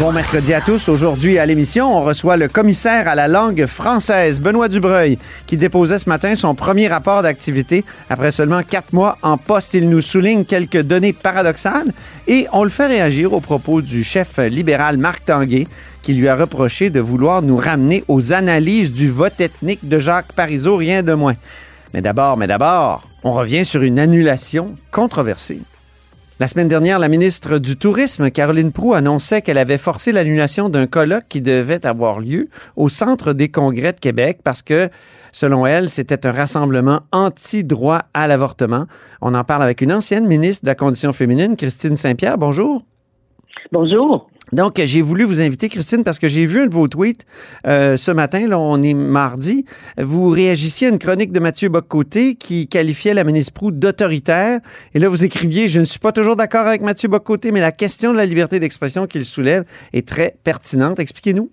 Bon 0.00 0.10
mercredi 0.10 0.54
à 0.54 0.62
tous. 0.62 0.88
Aujourd'hui 0.88 1.38
à 1.38 1.44
l'émission, 1.44 1.94
on 1.94 2.02
reçoit 2.02 2.38
le 2.38 2.48
commissaire 2.48 3.06
à 3.06 3.14
la 3.14 3.28
langue 3.28 3.66
française, 3.66 4.40
Benoît 4.40 4.68
Dubreuil, 4.68 5.18
qui 5.44 5.58
déposait 5.58 5.98
ce 5.98 6.08
matin 6.08 6.34
son 6.34 6.54
premier 6.54 6.88
rapport 6.88 7.20
d'activité 7.20 7.84
après 8.08 8.30
seulement 8.30 8.62
quatre 8.62 8.94
mois 8.94 9.18
en 9.20 9.36
poste. 9.36 9.74
Il 9.74 9.90
nous 9.90 10.00
souligne 10.00 10.46
quelques 10.46 10.80
données 10.80 11.12
paradoxales 11.12 11.92
et 12.26 12.46
on 12.54 12.64
le 12.64 12.70
fait 12.70 12.86
réagir 12.86 13.34
au 13.34 13.40
propos 13.40 13.82
du 13.82 14.02
chef 14.02 14.38
libéral 14.38 14.96
Marc 14.96 15.26
Tanguay, 15.26 15.66
qui 16.00 16.14
lui 16.14 16.28
a 16.28 16.36
reproché 16.36 16.88
de 16.88 17.00
vouloir 17.00 17.42
nous 17.42 17.58
ramener 17.58 18.02
aux 18.08 18.32
analyses 18.32 18.92
du 18.92 19.10
vote 19.10 19.38
ethnique 19.42 19.86
de 19.86 19.98
Jacques 19.98 20.32
Parizeau, 20.32 20.76
rien 20.76 21.02
de 21.02 21.12
moins. 21.12 21.36
Mais 21.92 22.00
d'abord, 22.00 22.38
mais 22.38 22.46
d'abord, 22.46 23.02
on 23.22 23.34
revient 23.34 23.66
sur 23.66 23.82
une 23.82 23.98
annulation 23.98 24.74
controversée. 24.90 25.60
La 26.40 26.48
semaine 26.48 26.66
dernière, 26.66 26.98
la 26.98 27.08
ministre 27.08 27.58
du 27.58 27.76
Tourisme, 27.76 28.28
Caroline 28.28 28.72
Proux, 28.72 28.92
annonçait 28.92 29.40
qu'elle 29.40 29.56
avait 29.56 29.78
forcé 29.78 30.10
l'annulation 30.10 30.68
d'un 30.68 30.88
colloque 30.88 31.26
qui 31.28 31.40
devait 31.40 31.86
avoir 31.86 32.18
lieu 32.18 32.48
au 32.74 32.88
Centre 32.88 33.32
des 33.34 33.48
congrès 33.48 33.92
de 33.92 34.00
Québec 34.00 34.40
parce 34.42 34.60
que, 34.60 34.88
selon 35.30 35.64
elle, 35.64 35.88
c'était 35.88 36.26
un 36.26 36.32
rassemblement 36.32 37.02
anti-droit 37.12 38.02
à 38.14 38.26
l'avortement. 38.26 38.86
On 39.22 39.32
en 39.32 39.44
parle 39.44 39.62
avec 39.62 39.80
une 39.80 39.92
ancienne 39.92 40.26
ministre 40.26 40.64
de 40.64 40.70
la 40.70 40.74
Condition 40.74 41.12
féminine, 41.12 41.54
Christine 41.54 41.94
Saint-Pierre. 41.94 42.36
Bonjour. 42.36 42.82
Bonjour. 43.72 44.28
Donc, 44.52 44.80
j'ai 44.84 45.02
voulu 45.02 45.24
vous 45.24 45.40
inviter, 45.40 45.68
Christine, 45.68 46.04
parce 46.04 46.18
que 46.18 46.28
j'ai 46.28 46.46
vu 46.46 46.60
un 46.60 46.66
de 46.66 46.72
vos 46.72 46.86
tweets 46.86 47.24
euh, 47.66 47.96
ce 47.96 48.10
matin, 48.10 48.46
là, 48.46 48.58
on 48.58 48.82
est 48.82 48.94
mardi. 48.94 49.64
Vous 49.98 50.28
réagissiez 50.28 50.88
à 50.88 50.90
une 50.90 50.98
chronique 50.98 51.32
de 51.32 51.40
Mathieu 51.40 51.68
Boccoté 51.70 52.34
qui 52.34 52.68
qualifiait 52.68 53.14
la 53.14 53.24
ministre 53.24 53.52
Proux 53.52 53.72
d'autoritaire. 53.72 54.60
Et 54.94 54.98
là, 54.98 55.08
vous 55.08 55.24
écriviez 55.24 55.68
Je 55.68 55.80
ne 55.80 55.84
suis 55.84 55.98
pas 55.98 56.12
toujours 56.12 56.36
d'accord 56.36 56.66
avec 56.66 56.82
Mathieu 56.82 57.08
Boccoté, 57.08 57.52
mais 57.52 57.60
la 57.60 57.72
question 57.72 58.12
de 58.12 58.18
la 58.18 58.26
liberté 58.26 58.60
d'expression 58.60 59.06
qu'il 59.06 59.24
soulève 59.24 59.64
est 59.92 60.06
très 60.06 60.36
pertinente. 60.44 61.00
Expliquez-nous. 61.00 61.50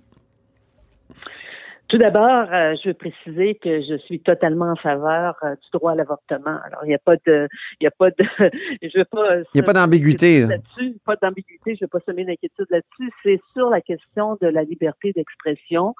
Tout 1.91 1.97
d'abord, 1.97 2.47
euh, 2.53 2.73
je 2.81 2.87
veux 2.87 2.93
préciser 2.93 3.55
que 3.55 3.81
je 3.81 3.97
suis 4.05 4.21
totalement 4.21 4.71
en 4.71 4.75
faveur 4.77 5.35
euh, 5.43 5.55
du 5.55 5.69
droit 5.73 5.91
à 5.91 5.95
l'avortement. 5.95 6.57
Alors, 6.63 6.85
il 6.85 6.87
n'y 6.87 6.95
a 6.95 6.99
pas 6.99 7.17
de, 7.25 7.49
il 7.81 7.83
y 7.83 7.87
a 7.87 7.91
pas 7.91 8.11
de, 8.11 8.15
je 8.81 8.97
veux 8.97 9.03
pas. 9.03 9.39
Il 9.39 9.55
n'y 9.55 9.59
a 9.59 9.63
pas 9.63 9.73
d'ambiguïté 9.73 10.39
là-dessus. 10.39 10.95
Pas 11.05 11.17
d'ambiguïté. 11.21 11.75
Je 11.75 11.83
veux 11.83 11.89
pas 11.89 11.99
semer 12.07 12.23
d'inquiétude 12.23 12.67
là-dessus. 12.69 13.11
C'est 13.23 13.41
sur 13.51 13.69
la 13.69 13.81
question 13.81 14.37
de 14.39 14.47
la 14.47 14.63
liberté 14.63 15.11
d'expression. 15.11 15.93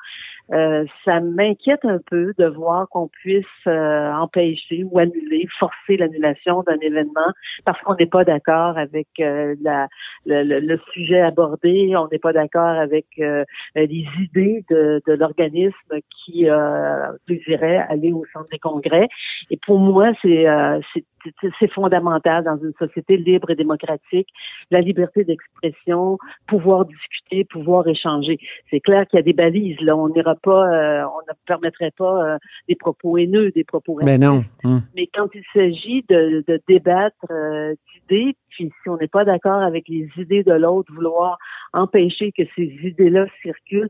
Euh, 0.51 0.85
ça 1.05 1.19
m'inquiète 1.19 1.85
un 1.85 1.99
peu 2.09 2.33
de 2.37 2.45
voir 2.45 2.87
qu'on 2.89 3.07
puisse 3.07 3.45
empêcher 3.65 4.83
ou 4.83 4.99
annuler, 4.99 5.47
forcer 5.59 5.97
l'annulation 5.97 6.63
d'un 6.63 6.79
événement 6.81 7.31
parce 7.65 7.79
qu'on 7.81 7.95
n'est 7.95 8.05
pas 8.05 8.23
d'accord 8.23 8.77
avec 8.77 9.07
la, 9.17 9.87
le, 10.25 10.59
le, 10.59 10.79
sujet 10.93 11.21
abordé, 11.21 11.95
on 11.95 12.07
n'est 12.11 12.19
pas 12.19 12.33
d'accord 12.33 12.77
avec 12.79 13.05
les 13.17 14.05
idées 14.19 14.65
de, 14.69 15.01
de 15.07 15.13
l'organisme 15.13 15.99
qui 16.25 16.49
euh, 16.49 17.11
désirait 17.27 17.77
aller 17.89 18.11
au 18.11 18.23
centre 18.33 18.49
des 18.51 18.59
congrès. 18.59 19.07
Et 19.49 19.57
pour 19.65 19.79
moi, 19.79 20.11
c'est 20.21 20.47
euh, 20.47 20.79
c'est 21.59 21.71
fondamental 21.71 22.43
dans 22.43 22.57
une 22.57 22.73
société 22.79 23.17
libre 23.17 23.49
et 23.51 23.55
démocratique, 23.55 24.27
la 24.69 24.81
liberté 24.81 25.23
d'expression, 25.23 26.17
pouvoir 26.47 26.85
discuter, 26.85 27.45
pouvoir 27.45 27.87
échanger. 27.87 28.39
C'est 28.69 28.79
clair 28.79 29.05
qu'il 29.07 29.17
y 29.17 29.19
a 29.19 29.23
des 29.23 29.33
balises. 29.33 29.79
Là, 29.81 29.95
on 29.95 30.09
n'ira 30.09 30.35
pas, 30.35 30.67
euh, 30.67 31.05
on 31.05 31.21
ne 31.27 31.35
permettrait 31.45 31.91
pas 31.97 32.33
euh, 32.33 32.37
des 32.67 32.75
propos 32.75 33.17
haineux, 33.17 33.51
des 33.51 33.63
propos. 33.63 33.99
Mais 34.03 34.17
non. 34.17 34.43
Hum. 34.63 34.81
Mais 34.95 35.07
quand 35.13 35.27
il 35.33 35.43
s'agit 35.53 36.03
de, 36.09 36.43
de 36.47 36.61
débattre 36.67 37.25
euh, 37.29 37.73
d'idées, 38.09 38.35
puis 38.49 38.71
si 38.83 38.89
on 38.89 38.97
n'est 38.97 39.07
pas 39.07 39.25
d'accord 39.25 39.61
avec 39.61 39.87
les 39.87 40.09
idées 40.17 40.43
de 40.43 40.53
l'autre, 40.53 40.91
vouloir 40.93 41.37
empêcher 41.73 42.31
que 42.31 42.43
ces 42.55 42.63
idées-là 42.83 43.25
circulent, 43.41 43.89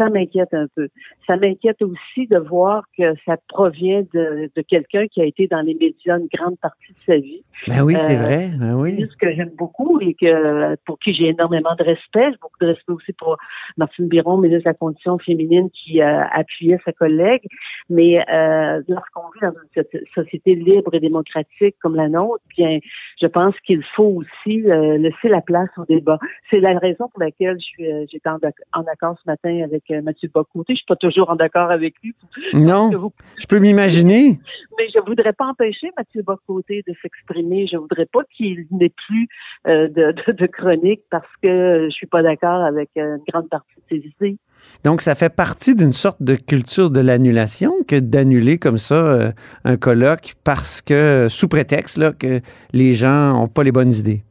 ça 0.00 0.08
m'inquiète 0.08 0.54
un 0.54 0.66
peu. 0.74 0.88
Ça 1.26 1.36
m'inquiète 1.36 1.82
aussi 1.82 2.26
de 2.26 2.38
voir 2.38 2.84
que 2.96 3.14
ça 3.26 3.36
provient 3.48 4.02
de, 4.14 4.50
de 4.54 4.62
quelqu'un 4.62 5.06
qui 5.08 5.20
a 5.20 5.24
été 5.24 5.46
dans 5.46 5.60
les 5.60 5.74
médias 5.74 6.18
une 6.18 6.28
grande 6.32 6.58
partie 6.58 6.69
de 6.88 6.94
sa 7.06 7.16
vie. 7.18 7.42
Ben 7.68 7.82
oui, 7.82 7.94
c'est 7.96 8.16
euh, 8.16 8.22
vrai. 8.22 8.50
Ben 8.58 8.74
oui. 8.74 9.06
Ce 9.10 9.16
que 9.16 9.32
j'aime 9.32 9.50
beaucoup 9.56 10.00
et 10.00 10.14
que 10.14 10.76
pour 10.86 10.98
qui 10.98 11.12
j'ai 11.14 11.28
énormément 11.28 11.74
de 11.78 11.84
respect. 11.84 12.30
J'ai 12.30 12.38
beaucoup 12.40 12.58
de 12.60 12.66
respect 12.66 12.92
aussi 12.92 13.12
pour 13.12 13.36
Martine 13.76 14.08
Biron, 14.08 14.38
ministre 14.38 14.64
de 14.64 14.70
la 14.70 14.74
Condition 14.74 15.18
féminine, 15.18 15.68
qui 15.70 16.00
euh, 16.00 16.22
appuyait 16.32 16.78
sa 16.84 16.92
collègue. 16.92 17.42
Mais 17.90 18.24
euh, 18.32 18.82
lorsqu'on 18.88 19.22
vit 19.34 19.40
dans 19.42 19.52
une 19.76 19.84
société 20.14 20.54
libre 20.54 20.94
et 20.94 21.00
démocratique 21.00 21.76
comme 21.82 21.96
la 21.96 22.08
nôtre, 22.08 22.42
bien, 22.56 22.78
je 23.20 23.26
pense 23.26 23.54
qu'il 23.66 23.84
faut 23.94 24.22
aussi 24.22 24.62
laisser 24.62 25.28
la 25.28 25.40
place 25.40 25.70
au 25.76 25.84
débat. 25.84 26.18
C'est 26.50 26.60
la 26.60 26.78
raison 26.78 27.08
pour 27.08 27.20
laquelle 27.20 27.56
je 27.58 27.64
suis, 27.64 27.84
j'étais 28.10 28.28
en, 28.28 28.38
en 28.72 28.84
accord 28.84 29.16
ce 29.22 29.30
matin 29.30 29.62
avec 29.64 29.84
Mathieu 30.02 30.30
Bocoté. 30.32 30.74
Je 30.74 30.78
suis 30.78 30.86
pas 30.86 30.96
toujours 30.96 31.30
en 31.30 31.36
accord 31.36 31.70
avec 31.70 31.94
lui. 32.02 32.14
Non, 32.54 32.90
je 33.38 33.46
peux 33.46 33.58
m'imaginer. 33.58 34.38
Mais 34.78 34.88
je 34.94 35.00
voudrais 35.00 35.32
pas 35.32 35.46
empêcher 35.46 35.88
Mathieu 35.96 36.22
Bocoté 36.22 36.59
de 36.68 36.94
s'exprimer. 37.02 37.66
Je 37.66 37.76
voudrais 37.76 38.06
pas 38.06 38.20
qu'il 38.36 38.66
n'ait 38.70 38.92
plus 39.06 39.28
euh, 39.66 39.88
de, 39.88 40.32
de, 40.32 40.46
chronique 40.46 41.02
parce 41.10 41.28
que 41.42 41.86
je 41.86 41.94
suis 41.94 42.06
pas 42.06 42.22
d'accord 42.22 42.62
avec 42.62 42.90
une 42.96 43.20
grande 43.28 43.48
partie 43.48 43.74
de 43.90 43.96
ses 43.96 44.08
idées. 44.08 44.38
Donc, 44.84 45.00
ça 45.00 45.14
fait 45.14 45.34
partie 45.34 45.74
d'une 45.74 45.92
sorte 45.92 46.22
de 46.22 46.34
culture 46.34 46.90
de 46.90 47.00
l'annulation 47.00 47.72
que 47.86 47.98
d'annuler 47.98 48.58
comme 48.58 48.78
ça 48.78 48.94
euh, 48.94 49.32
un 49.64 49.76
colloque 49.76 50.34
parce 50.44 50.82
que, 50.82 51.26
sous 51.28 51.48
prétexte 51.48 51.96
là, 51.96 52.12
que 52.12 52.40
les 52.72 52.94
gens 52.94 53.34
n'ont 53.34 53.46
pas 53.46 53.62
les 53.62 53.72
bonnes 53.72 53.92
idées. 53.92 54.22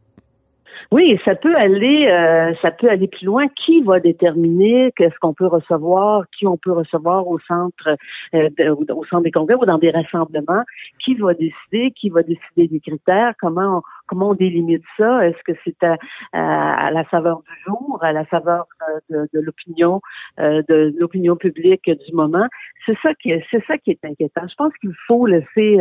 Oui, 0.91 1.19
ça 1.23 1.35
peut 1.35 1.55
aller, 1.55 2.07
euh, 2.07 2.51
ça 2.63 2.71
peut 2.71 2.89
aller 2.89 3.07
plus 3.07 3.25
loin. 3.25 3.47
Qui 3.63 3.81
va 3.83 3.99
déterminer 3.99 4.91
qu'est-ce 4.97 5.17
qu'on 5.21 5.35
peut 5.35 5.45
recevoir, 5.45 6.23
qui 6.35 6.47
on 6.47 6.57
peut 6.57 6.71
recevoir 6.71 7.27
au 7.27 7.37
centre, 7.47 7.95
euh, 8.33 8.49
au 8.89 9.05
centre 9.05 9.21
des 9.21 9.31
congrès 9.31 9.53
ou 9.53 9.65
dans 9.65 9.77
des 9.77 9.91
rassemblements? 9.91 10.63
Qui 11.05 11.13
va 11.13 11.35
décider 11.35 11.91
Qui 11.91 12.09
va 12.09 12.23
décider 12.23 12.67
des 12.67 12.79
critères? 12.79 13.33
Comment 13.39 13.83
comment 14.09 14.31
on 14.31 14.33
délimite 14.33 14.83
ça? 14.97 15.27
Est-ce 15.27 15.41
que 15.45 15.57
c'est 15.63 15.81
à, 15.83 15.97
à, 16.33 16.91
la 16.91 17.07
saveur 17.09 17.41
du 17.41 17.63
jour, 17.65 17.99
à 18.01 18.11
la 18.11 18.25
saveur 18.25 18.65
euh, 18.89 18.99
de, 19.09 19.29
de 19.33 19.39
l'opinion, 19.39 20.01
euh, 20.39 20.61
de 20.67 20.93
l'opinion 20.97 21.35
publique 21.35 21.89
du 21.89 22.13
moment? 22.13 22.47
C'est 22.85 22.97
ça 23.01 23.13
qui 23.13 23.31
est, 23.31 23.45
c'est 23.51 23.63
ça 23.67 23.77
qui 23.77 23.91
est 23.91 24.03
inquiétant. 24.03 24.47
Je 24.49 24.55
pense 24.55 24.73
qu'il 24.81 24.93
faut 25.07 25.25
laisser 25.27 25.77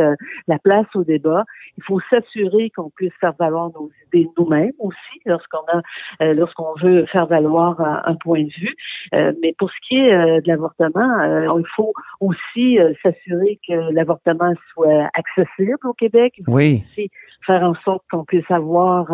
la 0.46 0.58
place 0.58 0.86
au 0.94 1.04
débat. 1.04 1.44
Il 1.78 1.84
faut 1.84 2.00
s'assurer 2.10 2.70
qu'on 2.70 2.90
puisse 2.90 3.14
faire 3.20 3.32
valoir 3.38 3.70
nos 3.70 3.90
idées 4.06 4.28
nous-mêmes 4.36 4.72
aussi 4.78 5.20
lorsqu'on 5.24 5.64
a 5.72 5.80
euh, 6.22 6.34
lorsqu'on 6.34 6.74
veut 6.80 7.06
faire 7.06 7.26
valoir 7.26 7.80
un, 7.80 8.14
point 8.16 8.42
de 8.42 8.50
vue. 8.50 8.74
Euh, 9.14 9.32
mais 9.42 9.54
pour 9.58 9.70
ce 9.70 9.76
qui 9.86 9.96
est 9.96 10.12
euh, 10.12 10.40
de 10.40 10.48
l'avortement, 10.48 11.56
il 11.56 11.64
faut 11.76 11.92
aussi 12.20 12.78
s'assurer 13.02 13.58
que 13.66 13.92
l'avortement 13.92 14.52
soit 14.72 15.08
accessible 15.14 15.78
au 15.84 15.94
Québec. 15.94 16.34
Il 16.38 16.44
faut 16.44 16.52
oui. 16.52 16.84
aussi 16.90 17.10
faire 17.46 17.62
en 17.62 17.74
sorte 17.84 18.04
qu'on 18.10 18.17
puisse 18.24 18.50
avoir 18.50 19.06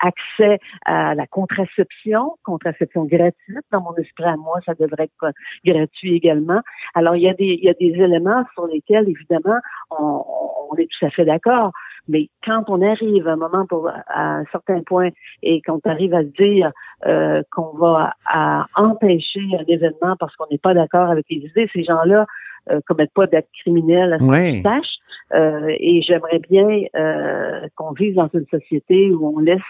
accès 0.00 0.58
à 0.84 1.14
la 1.14 1.26
contraception, 1.26 2.36
contraception 2.44 3.04
gratuite. 3.04 3.64
Dans 3.72 3.82
mon 3.82 3.94
esprit 3.96 4.24
à 4.24 4.36
moi, 4.36 4.58
ça 4.66 4.74
devrait 4.74 5.04
être 5.04 5.34
gratuit 5.64 6.16
également. 6.16 6.60
Alors, 6.94 7.16
il 7.16 7.22
y 7.22 7.28
a 7.28 7.34
des, 7.34 7.58
il 7.60 7.64
y 7.64 7.68
a 7.68 7.74
des 7.74 8.02
éléments 8.02 8.44
sur 8.54 8.66
lesquels, 8.66 9.08
évidemment, 9.08 9.58
on, 9.90 10.24
on 10.70 10.76
est 10.76 10.88
tout 10.90 11.06
à 11.06 11.10
fait 11.10 11.24
d'accord. 11.24 11.72
Mais 12.08 12.28
quand 12.44 12.64
on 12.68 12.82
arrive 12.82 13.28
à 13.28 13.32
un 13.32 13.36
moment 13.36 13.66
pour, 13.66 13.88
à 13.88 14.38
un 14.38 14.44
certain 14.50 14.82
point 14.82 15.10
et 15.42 15.60
qu'on 15.62 15.80
arrive 15.84 16.14
à 16.14 16.24
dire 16.24 16.72
euh, 17.06 17.42
qu'on 17.52 17.76
va 17.76 18.14
à 18.26 18.66
empêcher 18.74 19.42
un 19.58 19.64
événement 19.68 20.16
parce 20.18 20.34
qu'on 20.36 20.46
n'est 20.50 20.58
pas 20.58 20.74
d'accord 20.74 21.10
avec 21.10 21.26
les 21.30 21.36
idées, 21.36 21.68
ces 21.72 21.84
gens-là 21.84 22.26
euh, 22.70 22.80
commettent 22.86 23.14
pas 23.14 23.26
d'actes 23.26 23.50
criminels 23.60 24.14
à 24.14 24.18
ce 24.18 24.62
tâche. 24.62 24.99
Euh, 25.32 25.74
et 25.78 26.02
j'aimerais 26.02 26.40
bien 26.40 26.66
euh, 26.96 27.68
qu'on 27.76 27.92
vive 27.92 28.14
dans 28.14 28.28
une 28.34 28.46
société 28.46 29.10
où 29.10 29.36
on 29.36 29.38
laisse 29.38 29.60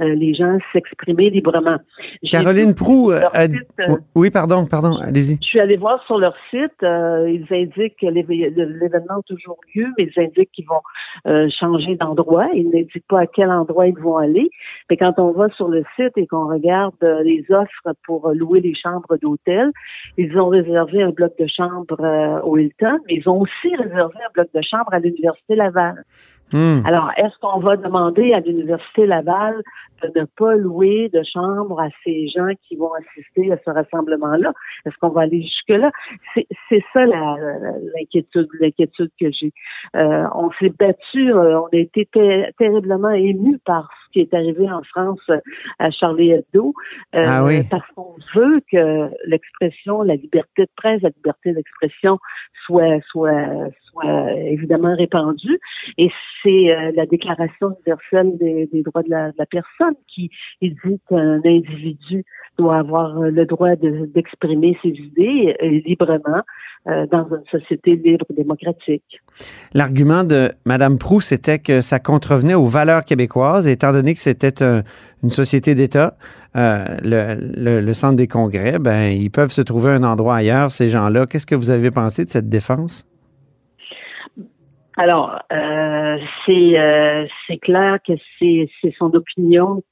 euh, 0.00 0.14
les 0.14 0.34
gens 0.34 0.58
s'exprimer 0.72 1.30
librement. 1.30 1.78
Caroline 2.28 2.74
Prou, 2.74 3.12
euh, 3.12 3.20
euh, 3.36 3.96
oui, 4.14 4.30
pardon, 4.30 4.66
pardon, 4.66 4.96
allez-y. 4.96 5.36
Je 5.40 5.46
suis 5.46 5.60
allée 5.60 5.76
voir 5.76 6.02
sur 6.06 6.18
leur 6.18 6.34
site, 6.50 6.82
ils 6.82 7.46
indiquent 7.50 7.96
que 8.00 8.06
l'événement 8.06 9.18
a 9.18 9.22
toujours 9.26 9.58
lieu, 9.74 9.86
mais 9.96 10.08
ils 10.14 10.22
indiquent 10.22 10.50
qu'ils 10.52 10.66
vont 10.66 10.82
changer 11.60 11.96
d'endroit. 11.96 12.48
Ils 12.54 12.70
n'indiquent 12.70 13.06
pas 13.08 13.20
à 13.20 13.26
quel 13.26 13.50
endroit 13.50 13.86
ils 13.86 13.98
vont 13.98 14.16
aller. 14.16 14.50
Mais 14.90 14.96
quand 14.96 15.14
on 15.18 15.32
va 15.32 15.48
sur 15.50 15.68
le 15.68 15.84
site 15.96 16.16
et 16.16 16.26
qu'on 16.26 16.48
regarde 16.48 16.94
les 17.24 17.44
offres 17.50 17.94
pour 18.04 18.30
louer 18.32 18.60
les 18.60 18.74
chambres 18.74 19.16
d'hôtel, 19.20 19.70
ils 20.18 20.36
ont 20.38 20.48
réservé 20.48 21.02
un 21.02 21.10
bloc 21.10 21.32
de 21.38 21.46
chambre 21.46 22.42
au 22.44 22.56
Hilton, 22.56 22.98
mais 23.06 23.14
ils 23.14 23.28
ont 23.28 23.40
aussi 23.40 23.74
réservé 23.76 24.16
un 24.26 24.32
bloc 24.34 24.48
de 24.54 24.60
chambre 24.62 24.92
à 24.92 24.98
l'Université 24.98 25.54
Laval. 25.54 26.04
Hmm. 26.54 26.86
Alors, 26.86 27.10
est-ce 27.16 27.36
qu'on 27.40 27.58
va 27.58 27.76
demander 27.76 28.32
à 28.32 28.38
l'Université 28.40 29.06
Laval 29.06 29.60
de 30.02 30.20
ne 30.20 30.24
pas 30.24 30.54
louer 30.54 31.08
de 31.12 31.22
chambre 31.24 31.80
à 31.80 31.88
ces 32.04 32.28
gens 32.28 32.50
qui 32.68 32.76
vont 32.76 32.92
assister 32.94 33.50
à 33.52 33.56
ce 33.64 33.70
rassemblement-là? 33.70 34.52
Est-ce 34.86 34.94
qu'on 35.00 35.08
va 35.08 35.22
aller 35.22 35.42
jusque-là? 35.42 35.90
C'est 36.34 36.84
ça 36.92 37.06
l'inquiétude, 37.06 38.48
l'inquiétude 38.60 39.10
que 39.20 39.30
j'ai. 39.32 39.52
Euh, 39.96 40.26
on 40.34 40.50
s'est 40.60 40.72
battu, 40.78 41.32
euh, 41.32 41.60
on 41.60 41.66
a 41.66 41.76
été 41.76 42.06
ter- 42.06 42.50
terriblement 42.56 43.10
émus 43.10 43.58
par 43.64 43.90
ce 44.06 44.12
qui 44.12 44.20
est 44.20 44.34
arrivé 44.34 44.70
en 44.70 44.82
France 44.84 45.20
euh, 45.30 45.38
à 45.80 45.90
Charlie 45.90 46.30
Hebdo, 46.30 46.72
euh, 47.16 47.22
Ah 47.24 47.42
oui. 47.44 47.62
parce 47.68 47.86
qu'on 47.96 48.14
veut 48.36 48.60
que 48.70 49.10
l'expression, 49.26 50.02
la 50.02 50.14
liberté 50.14 50.62
de 50.62 50.70
presse, 50.76 51.02
la 51.02 51.08
liberté 51.10 51.52
d'expression 51.52 52.18
soit, 52.66 53.00
soit, 53.10 53.70
soit 53.90 54.32
évidemment 54.32 54.94
répandue. 54.96 55.58
Et 55.98 56.10
c'est 56.44 56.70
euh, 56.70 56.92
la 56.94 57.06
Déclaration 57.06 57.74
universelle 57.78 58.36
des, 58.38 58.82
droits 58.82 59.02
de 59.02 59.10
la, 59.10 59.32
personne 59.50 59.94
qui 60.06 60.30
dit 60.60 61.00
qu'un 61.08 61.40
individu 61.44 62.24
doit 62.58 62.76
avoir 62.78 63.18
euh, 63.18 63.30
le 63.30 63.46
droit 63.46 63.74
de- 63.74 64.06
d'exprimer 64.14 64.76
ses 64.82 64.90
idées 64.90 65.56
euh, 65.62 65.80
librement 65.86 66.42
dans 67.10 67.26
une 67.30 67.42
société 67.50 67.96
libre 67.96 68.26
et 68.30 68.34
démocratique. 68.34 69.22
L'argument 69.72 70.22
de 70.22 70.50
Mme 70.66 70.98
Proust, 70.98 71.28
c'était 71.30 71.58
que 71.58 71.80
ça 71.80 71.98
contrevenait 71.98 72.52
aux 72.54 72.66
valeurs 72.66 73.06
québécoises, 73.06 73.66
étant 73.66 73.92
donné 73.92 74.12
que 74.12 74.20
c'était 74.20 74.62
un- 74.62 74.82
une 75.22 75.30
société 75.30 75.74
d'État. 75.74 76.18
le, 76.54 77.34
le- 77.56 77.80
le 77.80 77.94
centre 77.94 78.16
des 78.16 78.28
congrès, 78.28 78.78
ben, 78.78 79.10
ils 79.10 79.30
peuvent 79.30 79.50
se 79.50 79.62
trouver 79.62 79.90
un 79.92 80.04
endroit 80.04 80.36
ailleurs, 80.36 80.70
ces 80.70 80.88
gens-là. 80.90 81.24
Qu'est-ce 81.26 81.46
que 81.46 81.54
vous 81.56 81.70
avez 81.70 81.90
pensé 81.90 82.24
de 82.26 82.30
cette 82.30 82.48
défense? 82.50 83.06
Alors, 84.96 85.40
euh, 85.52 86.18
c'est 86.46 86.78
euh, 86.78 87.26
c'est 87.46 87.58
clair 87.58 87.98
que 88.06 88.12
c'est 88.38 88.68
c'est 88.80 88.94
son 88.96 89.12
opinion 89.14 89.82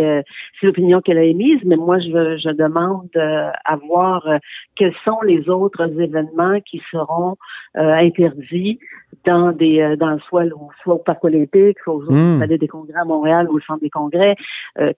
euh, 0.00 0.22
c'est 0.60 0.66
l'opinion 0.66 1.00
qu'elle 1.00 1.18
a 1.18 1.24
émise, 1.24 1.60
mais 1.64 1.76
moi 1.76 1.98
je 1.98 2.38
je 2.44 2.50
demande 2.64 3.08
euh, 3.16 3.50
à 3.64 3.76
voir 3.76 4.26
euh, 4.26 4.38
quels 4.76 4.94
sont 5.04 5.20
les 5.22 5.48
autres 5.48 5.86
événements 6.06 6.58
qui 6.68 6.80
seront 6.90 7.36
euh, 7.76 7.92
interdits 8.08 8.78
dans 9.24 9.52
des 9.52 9.80
euh, 9.80 9.96
dans 9.96 10.18
soit 10.26 10.46
au, 10.46 10.68
soit 10.82 10.94
au 10.94 11.02
parc 11.10 11.22
olympique, 11.24 11.78
soit 11.84 11.94
au 11.94 12.02
Hmm. 12.08 12.38
palais 12.40 12.58
des 12.58 12.68
congrès 12.68 13.00
à 13.00 13.04
Montréal 13.04 13.48
ou 13.50 13.56
au 13.56 13.60
centre 13.60 13.82
des 13.82 13.90
congrès. 13.90 14.34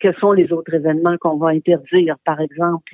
Quels 0.01 0.19
sont 0.23 0.33
les 0.33 0.53
autres 0.53 0.75
événements 0.75 1.17
qu'on 1.21 1.39
va 1.39 1.49
interdire? 1.49 2.17
Par 2.25 2.41
exemple, 2.41 2.93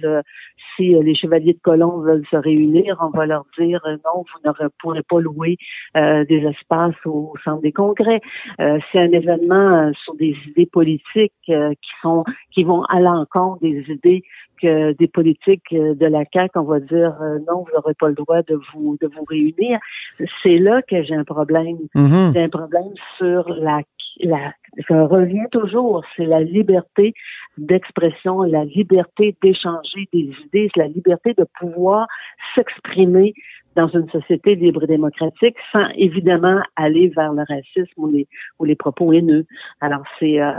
si 0.75 0.87
les 1.09 1.15
chevaliers 1.15 1.53
de 1.55 1.65
colon 1.71 1.99
veulent 2.07 2.25
se 2.31 2.37
réunir, 2.37 2.97
on 3.01 3.11
va 3.11 3.27
leur 3.27 3.45
dire 3.59 3.81
non, 4.05 4.25
vous 4.31 4.41
ne 4.65 4.69
pourrez 4.81 5.03
pas 5.03 5.21
louer 5.21 5.57
des 5.95 6.43
espaces 6.53 7.01
au, 7.05 7.33
au 7.33 7.39
centre 7.45 7.63
des 7.63 7.73
congrès. 7.73 8.21
C'est 8.59 9.01
un 9.07 9.13
événement 9.21 9.93
sur 10.03 10.15
des 10.15 10.35
idées 10.49 10.71
politiques 10.81 11.53
qui 11.83 11.91
sont 12.03 12.25
qui 12.53 12.65
vont 12.65 12.83
à 12.85 13.01
l'encontre 13.01 13.61
des 13.61 13.85
idées 13.89 14.23
que 14.61 14.93
des 14.93 15.09
politiques 15.09 15.73
euh, 15.73 15.95
de 15.95 16.07
la 16.07 16.25
CAQ, 16.33 16.59
on 16.59 16.63
va 16.63 16.81
dire 16.81 17.15
euh, 17.21 17.39
non, 17.47 17.65
vous 17.65 17.73
n'aurez 17.75 17.95
pas 17.95 18.09
le 18.09 18.15
droit 18.15 18.43
de 18.43 18.59
vous 18.73 18.97
de 19.01 19.07
vous 19.07 19.25
réunir. 19.25 19.79
C'est 20.43 20.59
là 20.59 20.83
que 20.83 21.03
j'ai 21.03 21.15
un 21.15 21.25
problème. 21.25 21.79
Mhm. 21.95 22.33
J'ai 22.35 22.43
un 22.43 22.49
problème 22.49 22.93
sur 23.19 23.49
la 23.49 23.83
la 24.21 24.53
je 24.89 24.93
reviens 24.95 25.47
toujours, 25.51 26.05
c'est 26.17 26.27
la 26.27 26.41
liberté 26.41 27.15
d'expression, 27.57 28.43
la 28.43 28.65
liberté 28.65 29.35
d'échanger 29.43 30.07
des 30.13 30.31
idées, 30.45 30.69
c'est 30.75 30.81
la 30.81 30.89
liberté 30.89 31.33
de 31.33 31.47
pouvoir 31.59 32.07
s'exprimer 32.55 33.33
dans 33.75 33.89
une 33.89 34.09
société 34.11 34.55
libre 34.55 34.85
et 34.85 34.87
démocratique 34.87 35.57
sans 35.73 35.87
évidemment 35.97 36.61
aller 36.77 37.09
vers 37.09 37.33
le 37.33 37.45
racisme 37.49 37.93
ou 37.97 38.09
les, 38.09 38.27
ou 38.59 38.65
les 38.65 38.75
propos 38.75 39.13
haineux. 39.13 39.47
Alors 39.81 40.03
c'est 40.19 40.41
euh, 40.41 40.53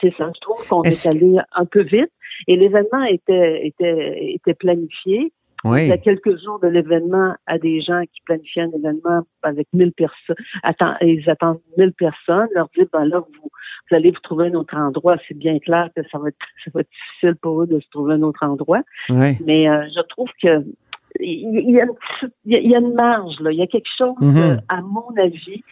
c'est 0.00 0.14
ça. 0.16 0.30
Je 0.34 0.40
trouve 0.40 0.66
qu'on 0.68 0.82
est, 0.82 0.90
que- 1.08 1.16
allé 1.16 1.38
un 1.54 1.64
peu 1.66 1.82
vite 1.82 2.10
et 2.46 2.56
l'événement 2.56 3.04
était 3.04 3.66
était 3.66 4.32
était 4.34 4.54
planifié. 4.54 5.32
Il 5.64 5.88
y 5.88 5.92
a 5.92 5.98
quelques 5.98 6.38
jours 6.42 6.58
de 6.60 6.68
l'événement 6.68 7.34
à 7.46 7.58
des 7.58 7.80
gens 7.80 8.02
qui 8.12 8.20
planifiaient 8.26 8.62
un 8.62 8.70
événement 8.70 9.22
avec 9.42 9.66
1000 9.72 9.92
personnes. 9.92 10.36
Attends, 10.62 10.94
ils 11.00 11.28
attendent 11.30 11.60
1000 11.78 11.92
personnes. 11.92 12.48
Leur 12.54 12.68
dire, 12.76 12.86
ben 12.92 13.04
là, 13.06 13.20
vous, 13.20 13.48
vous 13.50 13.96
allez 13.96 14.10
vous 14.10 14.20
trouver 14.20 14.48
un 14.48 14.54
autre 14.54 14.76
endroit. 14.76 15.16
C'est 15.26 15.36
bien 15.38 15.58
clair 15.58 15.88
que 15.96 16.02
ça 16.12 16.18
va 16.18 16.28
être, 16.28 16.36
ça 16.64 16.70
va 16.74 16.80
être 16.80 16.90
difficile 16.90 17.36
pour 17.36 17.62
eux 17.62 17.66
de 17.66 17.80
se 17.80 17.88
trouver 17.90 18.14
un 18.14 18.22
autre 18.22 18.44
endroit. 18.44 18.82
Oui. 19.08 19.36
Mais 19.44 19.68
euh, 19.68 19.86
je 19.94 20.00
trouve 20.02 20.28
que 20.42 20.64
il 21.20 21.70
y, 21.70 21.80
a 21.80 21.86
il 22.44 22.70
y 22.70 22.74
a- 22.74 22.78
une 22.80 22.92
marge, 22.94 23.38
là. 23.38 23.52
Il 23.52 23.58
y 23.58 23.62
a 23.62 23.68
quelque 23.68 23.88
chose, 23.96 24.16
Mhm. 24.20 24.36
euh, 24.36 24.56
à 24.68 24.80
mon 24.82 25.06
avis, 25.16 25.62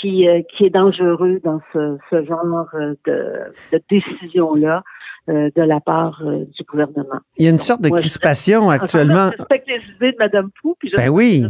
qui, 0.00 0.28
euh, 0.28 0.42
qui 0.56 0.64
est 0.64 0.70
dangereux 0.70 1.40
dans 1.44 1.60
ce, 1.72 1.96
ce 2.10 2.24
genre 2.24 2.66
euh, 2.74 2.94
de, 3.06 3.32
de 3.72 3.82
décision-là 3.90 4.82
euh, 5.28 5.50
de 5.56 5.62
la 5.62 5.80
part 5.80 6.22
euh, 6.24 6.44
du 6.56 6.62
gouvernement. 6.68 7.18
Il 7.36 7.44
y 7.44 7.48
a 7.48 7.50
une 7.50 7.58
sorte 7.58 7.80
de 7.82 7.88
Moi, 7.88 7.96
je- 7.98 8.02
crispation 8.02 8.70
actuellement. 8.70 9.30
Je 9.32 9.38
respecte 9.38 9.68
les 9.68 9.74
idées 9.96 10.12
de 10.12 10.16
Mme 10.18 10.50
Pou, 10.62 10.76
puis 10.78 10.90
je 10.90 10.96
Ben 10.96 11.08
oui. 11.08 11.44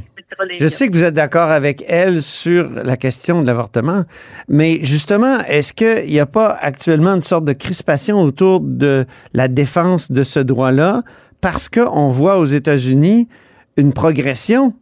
Je 0.59 0.67
sais 0.67 0.89
que 0.89 0.93
vous 0.93 1.05
êtes 1.05 1.15
d'accord 1.15 1.51
avec 1.51 1.85
elle 1.87 2.21
sur 2.21 2.69
la 2.83 2.97
question 2.97 3.43
de 3.43 3.47
l'avortement, 3.47 4.03
mais 4.49 4.79
justement, 4.83 5.39
est-ce 5.47 5.73
qu'il 5.73 6.11
n'y 6.11 6.19
a 6.19 6.27
pas 6.27 6.49
actuellement 6.49 7.15
une 7.15 7.21
sorte 7.21 7.45
de 7.45 7.53
crispation 7.53 8.19
autour 8.19 8.61
de 8.61 9.05
la 9.35 9.47
défense 9.49 10.11
de 10.11 10.23
ce 10.25 10.41
droit-là? 10.41 11.03
Parce 11.41 11.69
qu'on 11.69 12.09
voit 12.09 12.39
aux 12.39 12.45
États-Unis 12.47 13.29
une 13.77 13.93
progression 13.93 14.75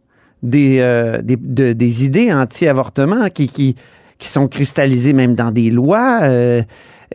des, 0.45 0.79
euh, 0.79 1.21
des, 1.21 1.35
de- 1.39 1.73
des 1.73 2.05
idées 2.05 2.31
anti-avortement 2.33 3.29
qui, 3.29 3.47
qui, 3.49 3.75
qui 4.17 4.27
sont 4.29 4.47
cristallisées 4.47 5.13
même 5.13 5.35
dans 5.35 5.51
des 5.51 5.69
lois? 5.69 6.19
euh, 6.23 6.61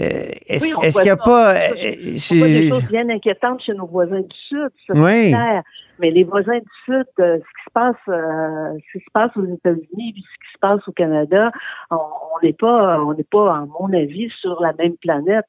est-ce 0.01 0.65
Oui, 0.67 0.73
voit 0.73 0.91
qu'il 0.91 1.03
n'y 1.03 1.11
a 1.11 1.17
ça. 1.17 1.25
pas... 1.25 1.55
euh, 1.55 2.17
On 2.33 2.37
voit 2.39 2.49
des 2.49 2.69
choses 2.69 2.91
bien 2.91 3.09
inquiétantes 3.09 3.63
chez 3.63 3.75
nos 3.75 3.87
voisins 3.87 4.21
du 4.21 4.37
Sud, 4.49 4.69
ça 4.87 4.95
Oui. 4.95 5.31
clair. 5.31 5.63
Mais 5.99 6.11
les 6.11 6.25
voisins 6.25 6.59
du 6.59 6.71
Sud, 6.87 7.05
euh, 7.19 7.37
ce 7.37 7.41
qui 7.41 7.65
se 7.67 7.73
passe, 7.75 7.95
euh, 8.09 8.73
ce 8.93 8.99
qui 8.99 9.05
se 9.05 9.11
passe 9.13 9.37
aux 9.37 9.45
États-Unis, 9.45 10.13
puis 10.15 10.23
ce 10.23 10.47
qui 10.47 10.53
se 10.55 10.59
passe 10.59 10.89
au 10.89 10.93
Canada, 10.93 11.53
on 11.91 11.99
n'est 12.43 12.55
pas, 12.55 12.99
on 13.03 13.13
n'est 13.13 13.23
pas, 13.25 13.55
à 13.55 13.67
mon 13.67 13.93
avis, 13.93 14.31
sur 14.41 14.63
la 14.63 14.73
même 14.79 14.97
planète. 14.97 15.45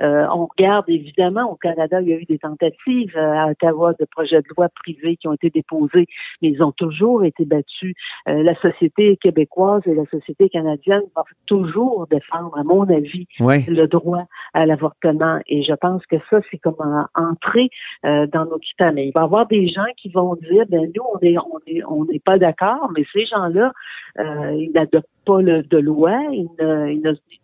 Euh, 0.00 0.26
on 0.34 0.46
regarde 0.46 0.84
évidemment 0.88 1.50
au 1.50 1.54
Canada, 1.54 2.00
il 2.02 2.08
y 2.08 2.12
a 2.12 2.16
eu 2.16 2.24
des 2.24 2.38
tentatives 2.38 3.16
euh, 3.16 3.32
à 3.32 3.46
Ottawa 3.50 3.94
de 3.98 4.04
projets 4.04 4.40
de 4.42 4.46
loi 4.56 4.68
privés 4.74 5.16
qui 5.16 5.28
ont 5.28 5.32
été 5.34 5.50
déposés, 5.50 6.06
mais 6.42 6.48
ils 6.50 6.62
ont 6.62 6.72
toujours 6.72 7.24
été 7.24 7.44
battus. 7.44 7.94
Euh, 8.28 8.42
la 8.42 8.54
société 8.60 9.16
québécoise 9.18 9.82
et 9.86 9.94
la 9.94 10.04
société 10.06 10.48
canadienne 10.48 11.02
vont 11.14 11.22
toujours 11.46 12.06
défendre, 12.10 12.56
à 12.58 12.64
mon 12.64 12.82
avis, 12.90 13.26
Oui. 13.40 13.64
le 13.68 13.86
droit 13.92 14.24
à 14.54 14.66
l'avortement. 14.66 15.38
Et 15.46 15.62
je 15.62 15.74
pense 15.74 16.04
que 16.06 16.16
ça, 16.30 16.40
c'est 16.50 16.58
comme 16.58 16.76
en- 16.80 17.06
entrer 17.14 17.68
euh, 18.04 18.26
dans 18.26 18.44
nos 18.46 18.58
critères. 18.58 18.92
Mais 18.92 19.06
il 19.08 19.12
va 19.12 19.20
y 19.20 19.24
avoir 19.24 19.46
des 19.46 19.68
gens 19.68 19.86
qui 19.96 20.08
vont 20.08 20.34
dire, 20.36 20.64
ben 20.68 20.90
nous, 20.94 21.02
on 21.14 21.18
est, 21.20 21.36
on 21.38 21.58
est, 21.66 21.84
on 21.84 22.04
n'est 22.06 22.20
pas 22.20 22.38
d'accord, 22.38 22.90
mais 22.96 23.04
ces 23.12 23.26
gens-là, 23.26 23.72
euh, 24.18 24.52
ils 24.58 24.72
n'adoptent 24.74 25.08
pas 25.24 25.40
le, 25.40 25.62
de 25.62 25.78
loi, 25.78 26.18
ils 26.32 26.48
ne, 26.60 26.90
ils 26.90 27.02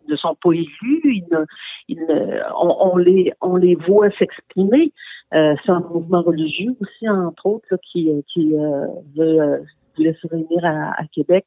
ne, 0.09 0.15
sont 0.15 0.35
pas 0.43 0.51
élus, 0.51 1.01
ils 1.05 1.25
ne, 1.31 1.45
ils 1.87 1.99
ne- 1.99 2.41
on, 2.61 2.93
on 2.93 2.97
les, 2.97 3.31
on 3.41 3.55
les 3.55 3.75
voit 3.75 4.09
s'exprimer. 4.11 4.91
Euh, 5.33 5.55
c'est 5.63 5.71
un 5.71 5.81
mouvement 5.81 6.21
religieux 6.21 6.75
aussi, 6.81 7.07
entre 7.07 7.45
autres, 7.45 7.65
là, 7.71 7.77
qui, 7.91 8.09
euh, 8.09 8.21
qui 8.33 8.55
euh, 8.57 8.87
veut 9.15 9.63
voulait 9.99 10.17
se 10.21 10.27
réunir 10.27 10.61
à, 10.63 11.01
à 11.01 11.05
Québec. 11.13 11.45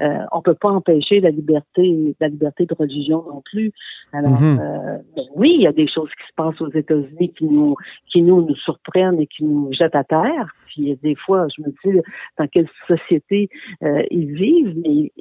Euh, 0.00 0.18
on 0.32 0.40
peut 0.42 0.54
pas 0.54 0.70
empêcher 0.80 1.20
la 1.20 1.30
liberté, 1.30 2.14
la 2.20 2.28
liberté 2.28 2.66
de 2.66 2.74
religion 2.78 3.24
non 3.32 3.42
plus. 3.50 3.72
Alors, 4.12 4.40
Mhm. 4.40 4.58
euh, 4.60 4.98
mais 5.16 5.22
oui, 5.34 5.50
il 5.58 5.62
y 5.62 5.66
a 5.66 5.72
des 5.72 5.88
choses 5.88 6.10
qui 6.10 6.26
se 6.30 6.34
passent 6.36 6.60
aux 6.60 6.70
États-Unis 6.72 7.32
qui 7.36 7.46
nous, 7.46 7.74
qui 8.10 8.22
nous, 8.22 8.40
nous 8.46 8.56
surprennent 8.56 9.20
et 9.20 9.26
qui 9.26 9.44
nous 9.44 9.70
jettent 9.72 9.96
à 9.96 10.04
terre. 10.04 10.46
Puis 10.66 10.98
des 11.02 11.16
fois, 11.24 11.46
je 11.56 11.62
me 11.62 11.68
dis 11.68 12.00
dans 12.38 12.46
quelle 12.48 12.68
société 12.88 13.48
euh, 13.82 14.02
ils 14.10 14.32
vivent, 14.34 14.74
mais 14.84 15.12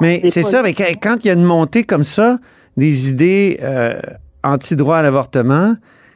Mais 0.00 0.28
c'est 0.28 0.42
ça, 0.42 0.62
mais 0.62 0.74
quand 0.74 0.84
quand 1.02 1.16
il 1.24 1.28
y 1.28 1.30
a 1.30 1.34
une 1.34 1.44
montée 1.44 1.84
comme 1.84 2.04
ça, 2.04 2.38
des 2.76 3.10
idées 3.10 3.58
euh, 3.62 4.00
anti-droit 4.44 4.98
à 4.98 5.02
l'avortement, 5.02 5.74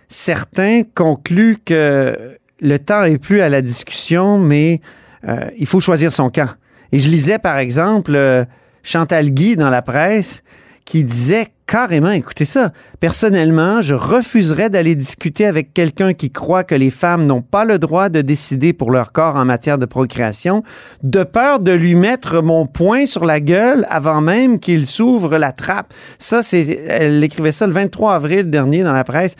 certains 0.09 0.83
concluent 0.95 1.57
que 1.65 2.37
le 2.61 2.79
temps 2.79 3.05
est 3.05 3.23
plus 3.23 3.41
à 3.41 3.49
la 3.49 3.61
discussion, 3.63 4.39
mais 4.39 4.81
euh, 5.29 5.51
il 5.57 5.67
faut 5.67 5.81
choisir 5.81 6.13
son 6.13 6.31
camp. 6.31 6.51
Et 6.93 6.99
je 6.99 7.11
lisais, 7.11 7.39
par 7.39 7.59
exemple, 7.59 8.13
euh, 8.15 8.45
Chantal 8.83 9.31
Guy 9.31 9.57
dans 9.57 9.71
la 9.71 9.83
presse 9.83 10.43
qui 10.85 11.03
disait 11.03 11.49
carrément, 11.67 12.13
écoutez 12.13 12.45
ça, 12.45 12.73
personnellement, 13.01 13.83
je 13.83 13.95
refuserais 13.95 14.71
d'aller 14.71 14.95
discuter 14.95 15.45
avec 15.45 15.75
quelqu'un 15.75 16.15
qui 16.15 16.31
croit 16.31 16.63
que 16.63 16.77
les 16.77 16.91
femmes 16.91 17.27
n'ont 17.27 17.43
pas 17.43 17.65
le 17.65 17.81
droit 17.81 18.09
de 18.09 18.21
décider 18.21 18.73
pour 18.73 18.93
leur 18.93 19.11
corps 19.11 19.35
en 19.35 19.45
matière 19.45 19.79
de 19.79 19.87
procréation, 19.87 20.63
de 21.03 21.25
peur 21.25 21.59
de 21.59 21.73
lui 21.73 21.97
mettre 21.97 22.41
mon 22.41 22.67
poing 22.67 23.05
sur 23.05 23.25
la 23.25 23.41
gueule 23.41 23.85
avant 23.91 24.21
même 24.21 24.61
qu'il 24.61 24.87
s'ouvre 24.87 25.39
la 25.39 25.51
trappe. 25.51 25.93
Ça, 26.21 26.41
c'est, 26.41 26.85
elle 26.89 27.23
écrivait 27.23 27.53
ça 27.53 27.67
le 27.67 27.73
23 27.73 28.15
avril 28.15 28.49
dernier 28.49 28.85
dans 28.85 28.93
la 28.93 29.05
presse. 29.05 29.35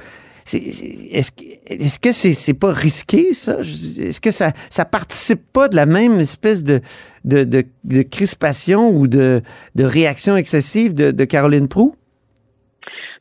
Est-ce 0.55 1.99
que 1.99 2.13
c'est 2.13 2.55
pas 2.55 2.73
risqué, 2.73 3.33
ça? 3.33 3.59
Est-ce 3.61 4.21
que 4.21 4.31
ça 4.31 4.53
participe 4.85 5.43
pas 5.53 5.69
de 5.69 5.77
la 5.77 5.87
même 5.87 6.21
espèce 6.21 6.63
de, 6.63 6.83
crispation 8.11 8.91
ou 8.91 9.09
de, 9.09 9.43
de 9.75 9.85
réaction 9.85 10.37
excessive 10.37 10.95
de, 10.95 11.11
de 11.11 11.25
Caroline 11.25 11.69
Proux? 11.69 11.95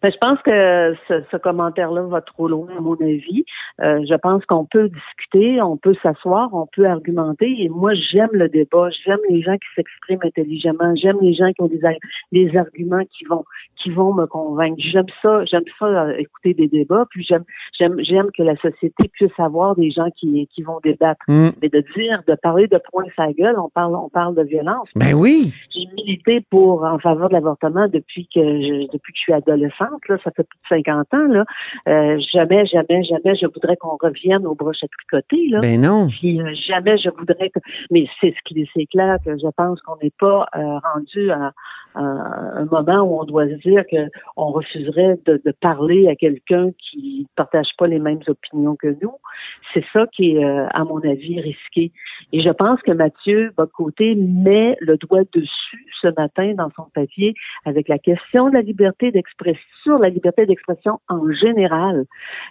Ben, 0.01 0.11
je 0.11 0.17
pense 0.17 0.39
que 0.41 0.95
ce, 1.07 1.23
ce 1.31 1.37
commentaire-là 1.37 2.03
va 2.03 2.21
trop 2.21 2.47
loin, 2.47 2.67
à 2.77 2.81
mon 2.81 2.95
avis. 2.95 3.45
Euh, 3.81 4.01
je 4.07 4.15
pense 4.15 4.45
qu'on 4.45 4.65
peut 4.65 4.89
discuter, 4.89 5.61
on 5.61 5.77
peut 5.77 5.95
s'asseoir, 6.01 6.53
on 6.53 6.67
peut 6.67 6.85
argumenter. 6.85 7.55
Et 7.59 7.69
moi, 7.69 7.93
j'aime 7.93 8.29
le 8.31 8.49
débat. 8.49 8.89
J'aime 9.05 9.19
les 9.29 9.41
gens 9.41 9.55
qui 9.55 9.67
s'expriment 9.75 10.23
intelligemment. 10.23 10.95
J'aime 10.95 11.17
les 11.21 11.33
gens 11.33 11.51
qui 11.53 11.61
ont 11.61 11.67
des, 11.67 11.81
des 12.31 12.57
arguments 12.57 13.03
qui 13.17 13.25
vont 13.25 13.43
qui 13.81 13.91
vont 13.91 14.13
me 14.13 14.25
convaincre. 14.25 14.77
J'aime 14.79 15.05
ça. 15.21 15.45
J'aime 15.45 15.63
ça 15.77 15.85
euh, 15.85 16.17
écouter 16.17 16.53
des 16.53 16.67
débats. 16.67 17.05
Puis 17.09 17.25
j'aime 17.27 17.43
j'aime 17.77 17.95
j'aime 17.99 18.29
que 18.35 18.43
la 18.43 18.55
société 18.57 19.09
puisse 19.09 19.37
avoir 19.37 19.75
des 19.75 19.91
gens 19.91 20.09
qui 20.15 20.47
qui 20.53 20.63
vont 20.63 20.79
débattre. 20.83 21.23
Mm. 21.27 21.49
Mais 21.61 21.69
de 21.69 21.83
dire, 21.95 22.23
de 22.27 22.35
parler 22.35 22.67
de 22.67 22.79
point 22.91 23.05
sa 23.15 23.31
gueule, 23.33 23.59
on 23.59 23.69
parle 23.69 23.95
on 23.95 24.09
parle 24.09 24.35
de 24.35 24.43
violence. 24.43 24.87
Ben 24.95 25.13
oui. 25.13 25.53
J'ai 25.73 25.85
milité 25.95 26.41
pour 26.49 26.83
en 26.83 26.99
faveur 26.99 27.29
de 27.29 27.33
l'avortement 27.33 27.87
depuis 27.87 28.27
que 28.33 28.41
je, 28.41 28.91
depuis 28.91 29.13
que 29.13 29.17
je 29.17 29.21
suis 29.21 29.33
adolescente. 29.33 29.94
Là, 30.09 30.17
ça 30.23 30.31
fait 30.31 30.43
plus 30.43 30.81
de 30.81 30.83
50 30.87 31.13
ans. 31.13 31.27
Là. 31.27 31.45
Euh, 31.87 32.19
jamais, 32.33 32.65
jamais, 32.65 33.03
jamais, 33.03 33.35
je 33.35 33.47
voudrais 33.47 33.77
qu'on 33.77 33.97
revienne 34.01 34.45
au 34.45 34.55
broches 34.55 34.83
à 34.83 34.87
tricoter. 34.87 35.47
Là. 35.49 35.59
Ben 35.61 35.81
non. 35.81 36.07
Puis 36.07 36.41
euh, 36.41 36.53
jamais 36.67 36.97
je 36.97 37.09
voudrais 37.09 37.49
que. 37.49 37.59
Mais 37.91 38.07
c'est 38.19 38.33
ce 38.35 38.41
qui 38.45 38.69
c'est 38.75 38.85
clair 38.85 39.17
que 39.23 39.31
je 39.37 39.47
pense 39.55 39.81
qu'on 39.81 39.97
n'est 40.01 40.13
pas 40.19 40.47
euh, 40.55 40.79
rendu 40.93 41.31
à, 41.31 41.51
à 41.95 42.01
un 42.01 42.65
moment 42.65 43.01
où 43.01 43.21
on 43.21 43.25
doit 43.25 43.47
se 43.47 43.55
dire 43.55 43.83
que 43.89 44.09
on 44.37 44.51
refuserait 44.51 45.19
de, 45.25 45.41
de 45.43 45.51
parler 45.51 46.07
à 46.07 46.15
quelqu'un 46.15 46.71
qui 46.77 47.21
ne 47.21 47.35
partage 47.35 47.69
pas 47.77 47.87
les 47.87 47.99
mêmes 47.99 48.21
opinions 48.27 48.75
que 48.75 48.95
nous. 49.01 49.15
C'est 49.73 49.85
ça 49.93 50.05
qui 50.07 50.37
est, 50.37 50.43
à 50.43 50.83
mon 50.83 50.99
avis, 50.99 51.39
risqué. 51.39 51.91
Et 52.31 52.41
je 52.41 52.49
pense 52.49 52.81
que 52.81 52.91
Mathieu 52.91 53.51
Bocoté 53.57 54.15
met 54.15 54.77
le 54.79 54.97
doigt 54.97 55.23
dessus 55.33 55.85
ce 56.01 56.07
matin 56.17 56.53
dans 56.55 56.69
son 56.75 56.85
papier 56.93 57.33
avec 57.65 57.87
la 57.87 57.97
question 57.97 58.49
de 58.49 58.53
la 58.53 58.61
liberté 58.61 59.11
d'expression, 59.11 59.84
sur 59.85 59.97
la 59.99 60.09
liberté 60.09 60.45
d'expression 60.45 60.99
en 61.07 61.31
général, 61.31 62.05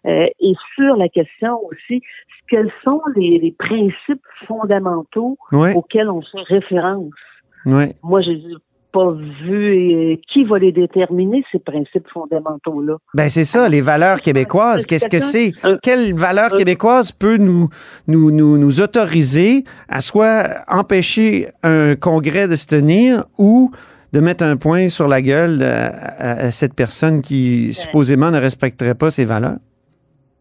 euh, 0.07 0.27
et 0.41 0.55
sur 0.77 0.97
la 0.97 1.09
question 1.09 1.59
aussi, 1.71 2.01
quels 2.49 2.73
sont 2.85 3.03
les, 3.17 3.39
les 3.45 3.53
principes 3.67 4.27
fondamentaux 4.47 5.37
Ouais. 5.53 5.75
auxquels 5.75 6.09
on 6.09 6.23
se 6.23 6.37
référence? 6.55 7.13
Ouais. 7.67 7.95
Moi, 8.03 8.21
je 8.23 8.31
n'ai 8.31 8.55
pas 8.93 9.11
vu 9.45 10.13
euh, 10.13 10.17
qui 10.33 10.45
va 10.45 10.57
les 10.61 10.71
déterminer, 10.71 11.43
ces 11.51 11.59
principes 11.59 12.07
fondamentaux-là. 12.13 12.95
Ben 13.15 13.29
c'est 13.29 13.45
ça, 13.45 13.69
les 13.69 13.81
valeurs 13.81 14.21
québécoises. 14.21 14.87
Qu'est-ce 14.87 15.09
que 15.09 15.19
c'est? 15.19 15.51
Quelle 15.83 16.15
valeur 16.15 16.51
québécoise 16.51 17.11
peut 17.11 17.39
nous, 17.39 17.69
nous, 18.07 18.31
nous, 18.31 18.57
nous 18.57 18.81
autoriser 18.81 19.65
à 19.89 20.01
soit 20.01 20.45
empêcher 20.69 21.49
un 21.65 21.97
congrès 21.97 22.47
de 22.47 22.55
se 22.55 22.69
tenir 22.69 23.25
ou 23.37 23.73
de 24.15 24.21
mettre 24.21 24.45
un 24.45 24.57
point 24.57 24.89
sur 24.89 25.09
la 25.09 25.21
gueule 25.21 25.63
à, 25.63 25.87
à- 26.29 26.47
à 26.47 26.51
cette 26.51 26.75
personne 26.75 27.21
qui 27.21 27.73
supposément 27.75 28.31
ne 28.31 28.39
respecterait 28.39 28.95
pas 28.95 29.11
ses 29.11 29.25
valeurs? 29.25 29.59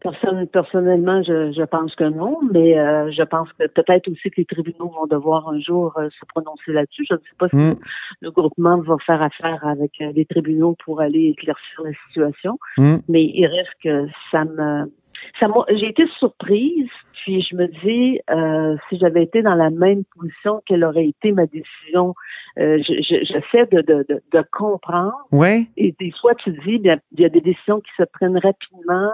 Personne, 0.01 0.45
personnellement, 0.47 1.23
je, 1.23 1.53
je 1.53 1.63
pense 1.63 1.95
que 1.95 2.03
non, 2.03 2.37
mais 2.51 2.77
euh, 2.77 3.09
je 3.17 3.23
pense 3.23 3.47
que 3.57 3.65
peut-être 3.67 4.09
aussi 4.11 4.29
que 4.31 4.35
les 4.41 4.45
tribunaux 4.45 4.89
vont 4.99 5.07
devoir 5.07 5.47
un 5.47 5.59
jour 5.61 5.93
euh, 5.97 6.09
se 6.19 6.25
prononcer 6.27 6.73
là-dessus. 6.73 7.05
Je 7.09 7.13
ne 7.13 7.19
sais 7.19 7.35
pas 7.39 7.47
si 7.47 7.55
Mm. 7.55 7.75
le 8.19 8.31
groupement 8.31 8.77
va 8.81 8.97
faire 9.05 9.21
affaire 9.21 9.65
avec 9.65 9.91
euh, 10.01 10.11
les 10.13 10.25
tribunaux 10.25 10.75
pour 10.83 10.99
aller 10.99 11.29
éclaircir 11.33 11.77
la 11.85 11.91
situation, 12.07 12.59
Hmm. 12.77 12.97
mais 13.07 13.23
il 13.23 13.45
reste 13.47 13.75
que 13.81 14.07
ça 14.31 14.43
me... 14.43 14.91
Ça 15.39 15.47
m'a- 15.47 15.65
j'ai 15.69 15.87
été 15.89 16.05
surprise, 16.19 16.89
puis 17.23 17.41
je 17.41 17.55
me 17.55 17.67
dis, 17.83 18.19
euh, 18.29 18.77
si 18.87 18.99
j'avais 18.99 19.23
été 19.23 19.41
dans 19.41 19.55
la 19.55 19.69
même 19.71 20.03
position, 20.15 20.61
quelle 20.65 20.83
aurait 20.83 21.07
été 21.07 21.31
ma 21.31 21.45
décision? 21.47 22.13
Euh, 22.59 22.77
je- 22.87 23.01
je- 23.01 23.25
J'essaie 23.25 23.65
de, 23.71 23.81
de, 23.81 24.05
de, 24.09 24.21
de 24.31 24.43
comprendre. 24.51 25.15
Ouais. 25.31 25.63
Et 25.75 25.95
des 25.99 26.11
fois, 26.21 26.35
tu 26.35 26.51
dis, 26.65 26.77
bien, 26.77 26.97
il 27.13 27.21
y 27.21 27.25
a 27.25 27.29
des 27.29 27.41
décisions 27.41 27.79
qui 27.81 27.91
se 27.97 28.03
prennent 28.03 28.37
rapidement. 28.37 29.11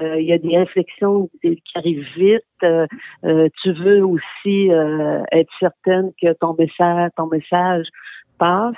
euh, 0.00 0.20
il 0.20 0.26
y 0.26 0.32
a 0.32 0.38
des 0.38 0.56
réflexions 0.56 1.28
qui 1.42 1.56
qui 1.56 1.72
arrivent 1.78 2.06
vite. 2.16 2.42
euh, 2.62 2.86
euh, 3.24 3.48
tu 3.62 3.72
veux 3.72 4.04
aussi 4.04 4.70
euh, 4.70 5.22
être 5.32 5.50
certaine 5.58 6.12
que 6.22 6.32
ton 6.34 6.54
message, 6.56 7.10
ton 7.16 7.26
message 7.26 7.86
passe. 8.38 8.76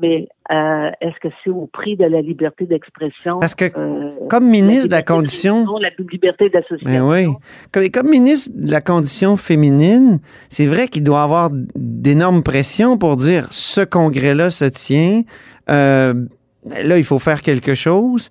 Mais 0.00 0.28
euh, 0.52 0.90
est-ce 1.00 1.18
que 1.20 1.34
c'est 1.42 1.50
au 1.50 1.68
prix 1.72 1.96
de 1.96 2.04
la 2.04 2.20
liberté 2.20 2.64
d'expression? 2.64 3.40
Parce 3.40 3.56
que 3.56 3.64
euh, 3.76 4.10
comme 4.28 4.48
ministre 4.48 4.86
de 4.86 4.92
la 4.92 5.02
condition... 5.02 5.66
La 5.78 5.90
liberté 6.12 6.48
d'association? 6.48 7.08
Ben 7.08 7.26
oui. 7.26 7.34
Comme, 7.72 7.88
comme 7.88 8.08
ministre 8.08 8.52
de 8.54 8.70
la 8.70 8.80
condition 8.80 9.36
féminine, 9.36 10.20
c'est 10.48 10.66
vrai 10.66 10.86
qu'il 10.86 11.02
doit 11.02 11.22
avoir 11.22 11.50
d'énormes 11.74 12.42
pressions 12.44 12.98
pour 12.98 13.16
dire 13.16 13.48
ce 13.50 13.80
congrès-là 13.80 14.50
se 14.50 14.66
tient. 14.66 15.22
euh, 15.70 16.14
là, 16.64 16.98
il 16.98 17.04
faut 17.04 17.18
faire 17.18 17.42
quelque 17.42 17.74
chose. 17.74 18.30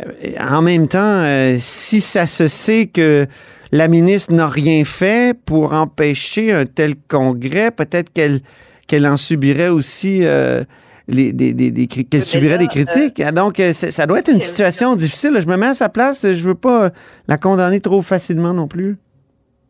Euh, 0.00 0.32
En 0.40 0.62
même 0.62 0.88
temps, 0.88 0.98
euh, 1.24 1.56
si 1.58 2.00
ça 2.00 2.26
se 2.26 2.48
sait 2.48 2.86
que 2.86 3.26
la 3.70 3.86
ministre 3.88 4.32
n'a 4.32 4.48
rien 4.48 4.84
fait 4.84 5.38
pour 5.44 5.72
empêcher 5.72 6.52
un 6.52 6.64
tel 6.66 6.94
congrès, 7.08 7.70
peut-être 7.70 8.12
qu'elle 8.12 8.40
qu'elle 8.86 9.06
en 9.06 9.16
subirait 9.16 9.68
aussi 9.68 10.20
euh, 10.22 10.62
les, 11.08 11.32
des, 11.32 11.54
des- 11.54 11.70
des 11.70 11.86
qu'elle 11.86 12.22
subirait 12.22 12.58
des 12.58 12.66
critiques. 12.66 13.22
Donc, 13.34 13.60
euh, 13.60 13.72
ça 13.72 14.06
doit 14.06 14.18
être 14.18 14.30
une 14.30 14.40
situation 14.40 14.94
difficile. 14.96 15.32
Je 15.40 15.46
me 15.46 15.56
mets 15.56 15.66
à 15.68 15.74
sa 15.74 15.88
place. 15.88 16.32
Je 16.32 16.48
veux 16.48 16.54
pas 16.54 16.90
la 17.28 17.38
condamner 17.38 17.80
trop 17.80 18.02
facilement 18.02 18.52
non 18.54 18.66
plus. 18.68 18.96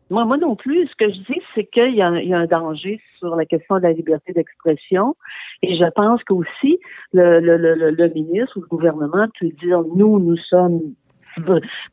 Moi, 0.09 0.23
moi 0.25 0.37
non 0.37 0.55
plus. 0.55 0.87
Ce 0.87 0.95
que 0.97 1.11
je 1.11 1.17
dis, 1.31 1.41
c'est 1.53 1.65
qu'il 1.65 1.93
y, 1.95 2.01
a 2.01 2.07
un- 2.07 2.19
il 2.19 2.29
y 2.29 2.33
a 2.33 2.39
un 2.39 2.45
danger 2.45 3.01
sur 3.19 3.35
la 3.35 3.45
question 3.45 3.75
de 3.77 3.81
la 3.81 3.91
liberté 3.91 4.31
d'expression. 4.33 5.15
Et 5.61 5.75
je 5.75 5.83
pense 5.95 6.23
qu'aussi, 6.23 6.79
le, 7.13 7.39
le, 7.39 7.57
le, 7.57 7.75
le- 7.75 7.91
le 7.91 8.09
ministre 8.13 8.57
ou 8.57 8.61
le 8.61 8.67
gouvernement 8.67 9.27
peut 9.39 9.49
dire, 9.61 9.81
nous, 9.95 10.19
nous 10.19 10.37
sommes 10.49 10.79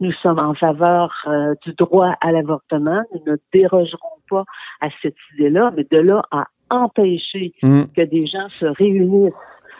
nous 0.01 0.13
sommes 0.23 0.39
en 0.39 0.55
faveur 0.55 1.13
euh, 1.27 1.55
du 1.67 1.75
droit 1.75 2.15
à 2.23 2.33
l'avortement. 2.33 3.03
Nous 3.13 3.33
ne 3.33 3.37
dérogerons 3.53 4.17
pas 4.31 4.45
à 4.81 4.89
cette 5.03 5.17
idée-là, 5.35 5.71
mais 5.77 5.85
de 5.91 5.99
là 5.99 6.23
à 6.31 6.47
empêcher 6.71 7.53
Mm. 7.63 7.83
que 7.97 8.03
des 8.03 8.27
gens 8.27 8.49
se 8.49 8.67
réunissent 8.67 9.33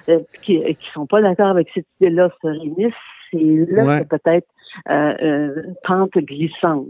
euh, 0.09 0.21
qui 0.43 0.59
ne 0.59 0.75
sont 0.93 1.07
pas 1.07 1.23
d'accord 1.23 1.49
avec 1.49 1.69
cette 1.75 1.87
idée-là 2.01 2.29
se 2.43 2.47
réunissent, 2.47 2.95
c'est 3.31 3.73
là 3.73 3.85
Ouais. 3.85 4.03
que 4.05 4.17
peut-être 4.17 4.47
euh, 4.91 5.15
euh, 5.23 5.63
une 5.67 5.75
pente 5.85 6.13
glissante. 6.19 6.89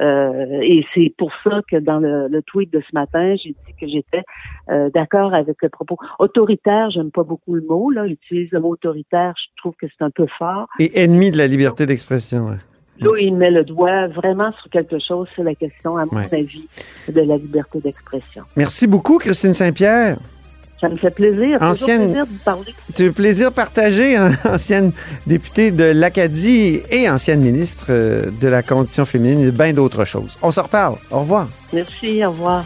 Euh, 0.00 0.60
et 0.62 0.84
c'est 0.94 1.12
pour 1.18 1.30
ça 1.44 1.60
que 1.70 1.76
dans 1.76 1.98
le, 1.98 2.26
le 2.28 2.42
tweet 2.42 2.72
de 2.72 2.80
ce 2.80 2.94
matin, 2.94 3.34
j'ai 3.36 3.50
dit 3.50 3.74
que 3.78 3.86
j'étais 3.86 4.22
euh, 4.70 4.88
d'accord 4.90 5.34
avec 5.34 5.56
le 5.62 5.68
propos 5.68 5.98
autoritaire. 6.18 6.90
J'aime 6.90 7.10
pas 7.10 7.24
beaucoup 7.24 7.54
le 7.54 7.62
mot. 7.62 7.90
Là, 7.90 8.06
j'utilise 8.08 8.50
le 8.52 8.60
mot 8.60 8.70
autoritaire. 8.70 9.34
Je 9.36 9.46
trouve 9.58 9.74
que 9.80 9.86
c'est 9.88 10.02
un 10.04 10.10
peu 10.10 10.26
fort. 10.38 10.68
Et 10.78 11.02
ennemi 11.02 11.30
de 11.30 11.36
la 11.36 11.46
liberté 11.46 11.84
d'expression. 11.84 12.46
ouais. 12.48 12.56
Là, 13.00 13.10
il 13.20 13.34
met 13.36 13.50
le 13.50 13.64
doigt 13.64 14.08
vraiment 14.08 14.50
sur 14.60 14.70
quelque 14.70 14.98
chose. 14.98 15.28
C'est 15.36 15.44
la 15.44 15.54
question, 15.54 15.96
à 15.96 16.04
mon 16.06 16.18
Ouais. 16.18 16.28
avis, 16.32 16.68
de 17.08 17.20
la 17.20 17.36
liberté 17.36 17.78
d'expression. 17.80 18.42
Merci 18.56 18.86
beaucoup, 18.86 19.18
Christine 19.18 19.54
Saint-Pierre. 19.54 20.18
Ça 20.80 20.88
me 20.88 20.96
fait 20.96 21.10
plaisir. 21.10 21.58
Ancienne- 21.60 22.04
plaisir 22.12 22.26
de 22.26 22.30
vous 22.30 22.44
parler. 22.44 22.74
C'est 22.94 23.08
un 23.08 23.12
plaisir 23.12 23.52
partagé, 23.52 24.16
hein, 24.16 24.30
ancienne 24.44 24.92
députée 25.26 25.70
de 25.72 25.84
l'Acadie 25.84 26.80
et 26.90 27.10
ancienne 27.10 27.40
ministre 27.40 27.86
euh, 27.90 28.30
de 28.40 28.46
la 28.48 28.62
condition 28.62 29.04
féminine 29.04 29.40
et 29.48 29.50
bien 29.50 29.72
d'autres 29.72 30.04
choses. 30.04 30.38
On 30.40 30.50
se 30.52 30.60
reparle. 30.60 30.96
Au 31.10 31.20
revoir. 31.20 31.48
Merci. 31.72 32.24
Au 32.24 32.30
revoir. 32.30 32.62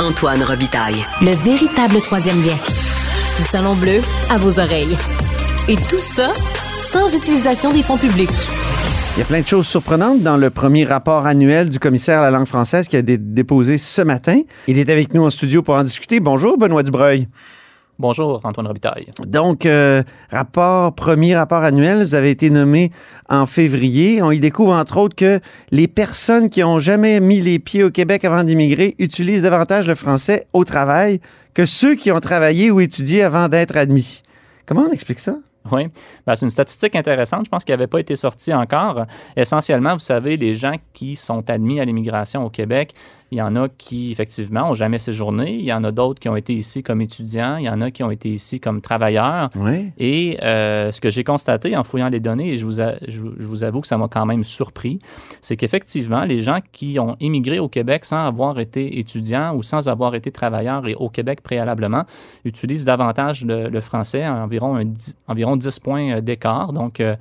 Antoine 0.00 0.42
Robitaille. 0.42 1.04
Le 1.20 1.32
véritable 1.32 2.00
troisième 2.00 2.42
lien. 2.44 2.56
Le 3.38 3.44
salon 3.44 3.74
bleu 3.74 4.00
à 4.30 4.38
vos 4.38 4.60
oreilles. 4.60 4.96
Et 5.66 5.74
tout 5.74 5.98
ça 5.98 6.32
sans 6.72 7.16
utilisation 7.16 7.72
des 7.72 7.82
fonds 7.82 7.96
publics. 7.96 8.30
Il 9.16 9.20
y 9.20 9.22
a 9.22 9.24
plein 9.24 9.40
de 9.40 9.46
choses 9.46 9.66
surprenantes 9.66 10.22
dans 10.22 10.36
le 10.36 10.50
premier 10.50 10.84
rapport 10.84 11.26
annuel 11.26 11.68
du 11.68 11.80
commissaire 11.80 12.20
à 12.20 12.22
la 12.22 12.30
langue 12.30 12.46
française 12.46 12.86
qui 12.86 12.96
a 12.96 13.00
été 13.00 13.18
déposé 13.18 13.76
ce 13.78 14.02
matin. 14.02 14.40
Il 14.68 14.78
est 14.78 14.88
avec 14.88 15.14
nous 15.14 15.24
en 15.24 15.30
studio 15.30 15.62
pour 15.62 15.74
en 15.74 15.82
discuter. 15.82 16.20
Bonjour, 16.20 16.58
Benoît 16.58 16.84
Dubreuil. 16.84 17.26
Bonjour, 18.00 18.40
Antoine 18.42 18.66
Robitaille. 18.66 19.06
Donc, 19.24 19.66
euh, 19.66 20.02
rapport, 20.30 20.92
premier 20.94 21.36
rapport 21.36 21.62
annuel, 21.62 22.02
vous 22.02 22.14
avez 22.14 22.30
été 22.30 22.50
nommé 22.50 22.90
en 23.28 23.46
février. 23.46 24.20
On 24.20 24.32
y 24.32 24.40
découvre, 24.40 24.72
entre 24.72 24.96
autres, 24.96 25.14
que 25.14 25.38
les 25.70 25.86
personnes 25.86 26.50
qui 26.50 26.64
ont 26.64 26.80
jamais 26.80 27.20
mis 27.20 27.40
les 27.40 27.60
pieds 27.60 27.84
au 27.84 27.90
Québec 27.90 28.24
avant 28.24 28.42
d'immigrer 28.42 28.96
utilisent 28.98 29.42
davantage 29.42 29.86
le 29.86 29.94
français 29.94 30.48
au 30.52 30.64
travail 30.64 31.20
que 31.54 31.66
ceux 31.66 31.94
qui 31.94 32.10
ont 32.10 32.18
travaillé 32.18 32.72
ou 32.72 32.80
étudié 32.80 33.22
avant 33.22 33.48
d'être 33.48 33.76
admis. 33.76 34.22
Comment 34.66 34.86
on 34.88 34.92
explique 34.92 35.20
ça? 35.20 35.36
Oui, 35.72 35.88
Ben, 36.26 36.36
c'est 36.36 36.44
une 36.44 36.50
statistique 36.50 36.94
intéressante. 36.94 37.46
Je 37.46 37.50
pense 37.50 37.64
qu'elle 37.64 37.78
n'avait 37.78 37.86
pas 37.86 38.00
été 38.00 38.16
sortie 38.16 38.52
encore. 38.52 39.06
Essentiellement, 39.34 39.94
vous 39.94 39.98
savez, 39.98 40.36
les 40.36 40.54
gens 40.56 40.74
qui 40.92 41.16
sont 41.16 41.48
admis 41.48 41.80
à 41.80 41.86
l'immigration 41.86 42.44
au 42.44 42.50
Québec, 42.50 42.92
Il 43.34 43.38
y 43.38 43.42
en 43.42 43.56
a 43.56 43.68
qui, 43.68 44.12
effectivement, 44.12 44.70
ont 44.70 44.74
jamais 44.74 45.00
séjourné. 45.00 45.54
Il 45.54 45.64
y 45.64 45.72
en 45.72 45.82
a 45.82 45.90
d'autres 45.90 46.20
qui 46.20 46.28
ont 46.28 46.36
été 46.36 46.54
ici 46.54 46.84
comme 46.84 47.00
étudiants. 47.00 47.56
Il 47.56 47.64
y 47.64 47.68
en 47.68 47.80
a 47.80 47.90
qui 47.90 48.04
ont 48.04 48.10
été 48.12 48.28
ici 48.28 48.60
comme 48.60 48.80
travailleurs. 48.80 49.50
Oui. 49.56 49.90
Et 49.98 50.38
euh, 50.44 50.92
ce 50.92 51.00
que 51.00 51.10
j'ai 51.10 51.24
constaté 51.24 51.76
en 51.76 51.82
fouillant 51.82 52.08
les 52.08 52.20
données, 52.20 52.52
et 52.52 52.56
je 52.58 52.64
vous, 52.64 52.80
a- 52.80 52.94
je, 53.08 53.18
vous- 53.18 53.32
je 53.36 53.44
vous 53.46 53.64
avoue 53.64 53.80
que 53.80 53.88
ça 53.88 53.98
m'a 53.98 54.06
quand 54.06 54.24
même 54.24 54.44
surpris, 54.44 55.00
c'est 55.40 55.56
qu'effectivement, 55.56 56.22
les 56.24 56.42
gens 56.42 56.60
qui 56.72 57.00
ont 57.00 57.16
immigré 57.18 57.58
au 57.58 57.68
Québec 57.68 58.04
sans 58.04 58.24
avoir 58.24 58.60
été 58.60 59.00
étudiants 59.00 59.52
ou 59.56 59.64
sans 59.64 59.88
avoir 59.88 60.14
été 60.14 60.30
travailleurs 60.30 60.86
et 60.86 60.94
au 60.94 61.08
Québec 61.08 61.40
préalablement 61.42 62.04
utilisent 62.44 62.84
davantage 62.84 63.44
le, 63.44 63.68
le 63.68 63.80
français, 63.80 64.24
environ, 64.28 64.76
un 64.76 64.84
environ 65.26 65.56
10 65.56 65.80
points 65.80 66.12
euh, 66.12 66.20
d'écart. 66.20 66.72
Donc, 66.72 67.00
euh, 67.00 67.16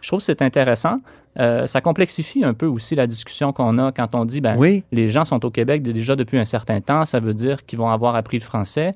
je 0.00 0.08
trouve 0.08 0.20
que 0.20 0.24
c'est 0.24 0.42
intéressant. 0.42 1.00
Euh, 1.38 1.66
ça 1.66 1.80
complexifie 1.80 2.44
un 2.44 2.54
peu 2.54 2.66
aussi 2.66 2.94
la 2.94 3.06
discussion 3.06 3.52
qu'on 3.52 3.78
a 3.78 3.92
quand 3.92 4.14
on 4.14 4.24
dit, 4.24 4.40
ben, 4.40 4.56
Oui. 4.58 4.82
les 4.92 5.08
gens 5.08 5.24
sont 5.24 5.44
au 5.44 5.50
Québec 5.50 5.82
déjà 5.82 6.16
depuis 6.16 6.38
un 6.38 6.44
certain 6.44 6.80
temps, 6.80 7.04
ça 7.04 7.20
veut 7.20 7.34
dire 7.34 7.64
qu'ils 7.64 7.78
vont 7.78 7.88
avoir 7.90 8.16
appris 8.16 8.38
le 8.38 8.44
français. 8.44 8.92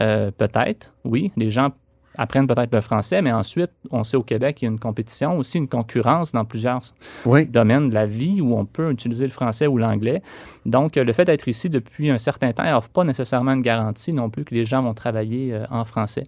Euh, 0.00 0.30
peut-être, 0.36 0.92
oui, 1.04 1.30
les 1.36 1.50
gens 1.50 1.70
apprennent 2.16 2.46
peut-être 2.46 2.72
le 2.72 2.80
français, 2.80 3.22
mais 3.22 3.32
ensuite, 3.32 3.70
on 3.90 4.04
sait 4.04 4.16
au 4.16 4.22
Québec 4.22 4.56
qu'il 4.56 4.66
y 4.66 4.68
a 4.68 4.72
une 4.72 4.78
compétition, 4.78 5.36
aussi 5.36 5.58
une 5.58 5.68
concurrence 5.68 6.32
dans 6.32 6.44
plusieurs 6.44 6.80
Oui. 7.26 7.46
domaines 7.46 7.88
de 7.90 7.94
la 7.94 8.06
vie 8.06 8.40
où 8.40 8.56
on 8.56 8.64
peut 8.64 8.90
utiliser 8.90 9.24
le 9.24 9.32
français 9.32 9.66
ou 9.66 9.78
l'anglais. 9.78 10.22
Donc, 10.66 10.96
le 10.96 11.12
fait 11.12 11.24
d'être 11.24 11.48
ici 11.48 11.68
depuis 11.68 12.10
un 12.10 12.18
certain 12.18 12.52
temps 12.52 12.64
n'offre 12.64 12.88
pas 12.90 13.04
nécessairement 13.04 13.52
une 13.52 13.62
garantie 13.62 14.12
non 14.12 14.30
plus 14.30 14.44
que 14.44 14.54
les 14.54 14.64
gens 14.64 14.82
vont 14.82 14.94
travailler 14.94 15.52
euh, 15.54 15.64
en 15.70 15.84
français. 15.84 16.24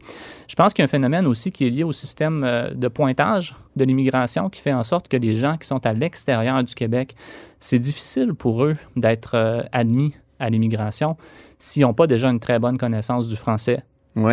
Je 0.48 0.54
pense 0.54 0.72
qu'il 0.74 0.82
y 0.82 0.84
a 0.84 0.86
un 0.86 0.88
phénomène 0.88 1.26
aussi 1.26 1.52
qui 1.52 1.66
est 1.66 1.70
lié 1.70 1.84
au 1.84 1.92
système 1.92 2.42
euh, 2.44 2.70
de 2.74 2.88
pointage 2.88 3.54
de 3.76 3.84
l'immigration 3.84 4.50
qui 4.50 4.60
fait 4.60 4.72
en 4.72 4.82
sorte 4.82 5.08
que 5.08 5.16
les 5.16 5.36
gens 5.36 5.56
qui 5.56 5.66
sont 5.66 5.84
à 5.86 5.92
l'extérieur 5.92 6.62
du 6.64 6.74
Québec, 6.74 7.14
c'est 7.58 7.78
difficile 7.78 8.34
pour 8.34 8.64
eux 8.64 8.76
d'être 8.96 9.34
euh, 9.34 9.62
admis 9.72 10.14
à 10.38 10.50
l'immigration 10.50 11.16
s'ils 11.58 11.82
n'ont 11.82 11.94
pas 11.94 12.06
déjà 12.06 12.28
une 12.28 12.40
très 12.40 12.58
bonne 12.58 12.76
connaissance 12.76 13.28
du 13.28 13.36
français. 13.36 13.82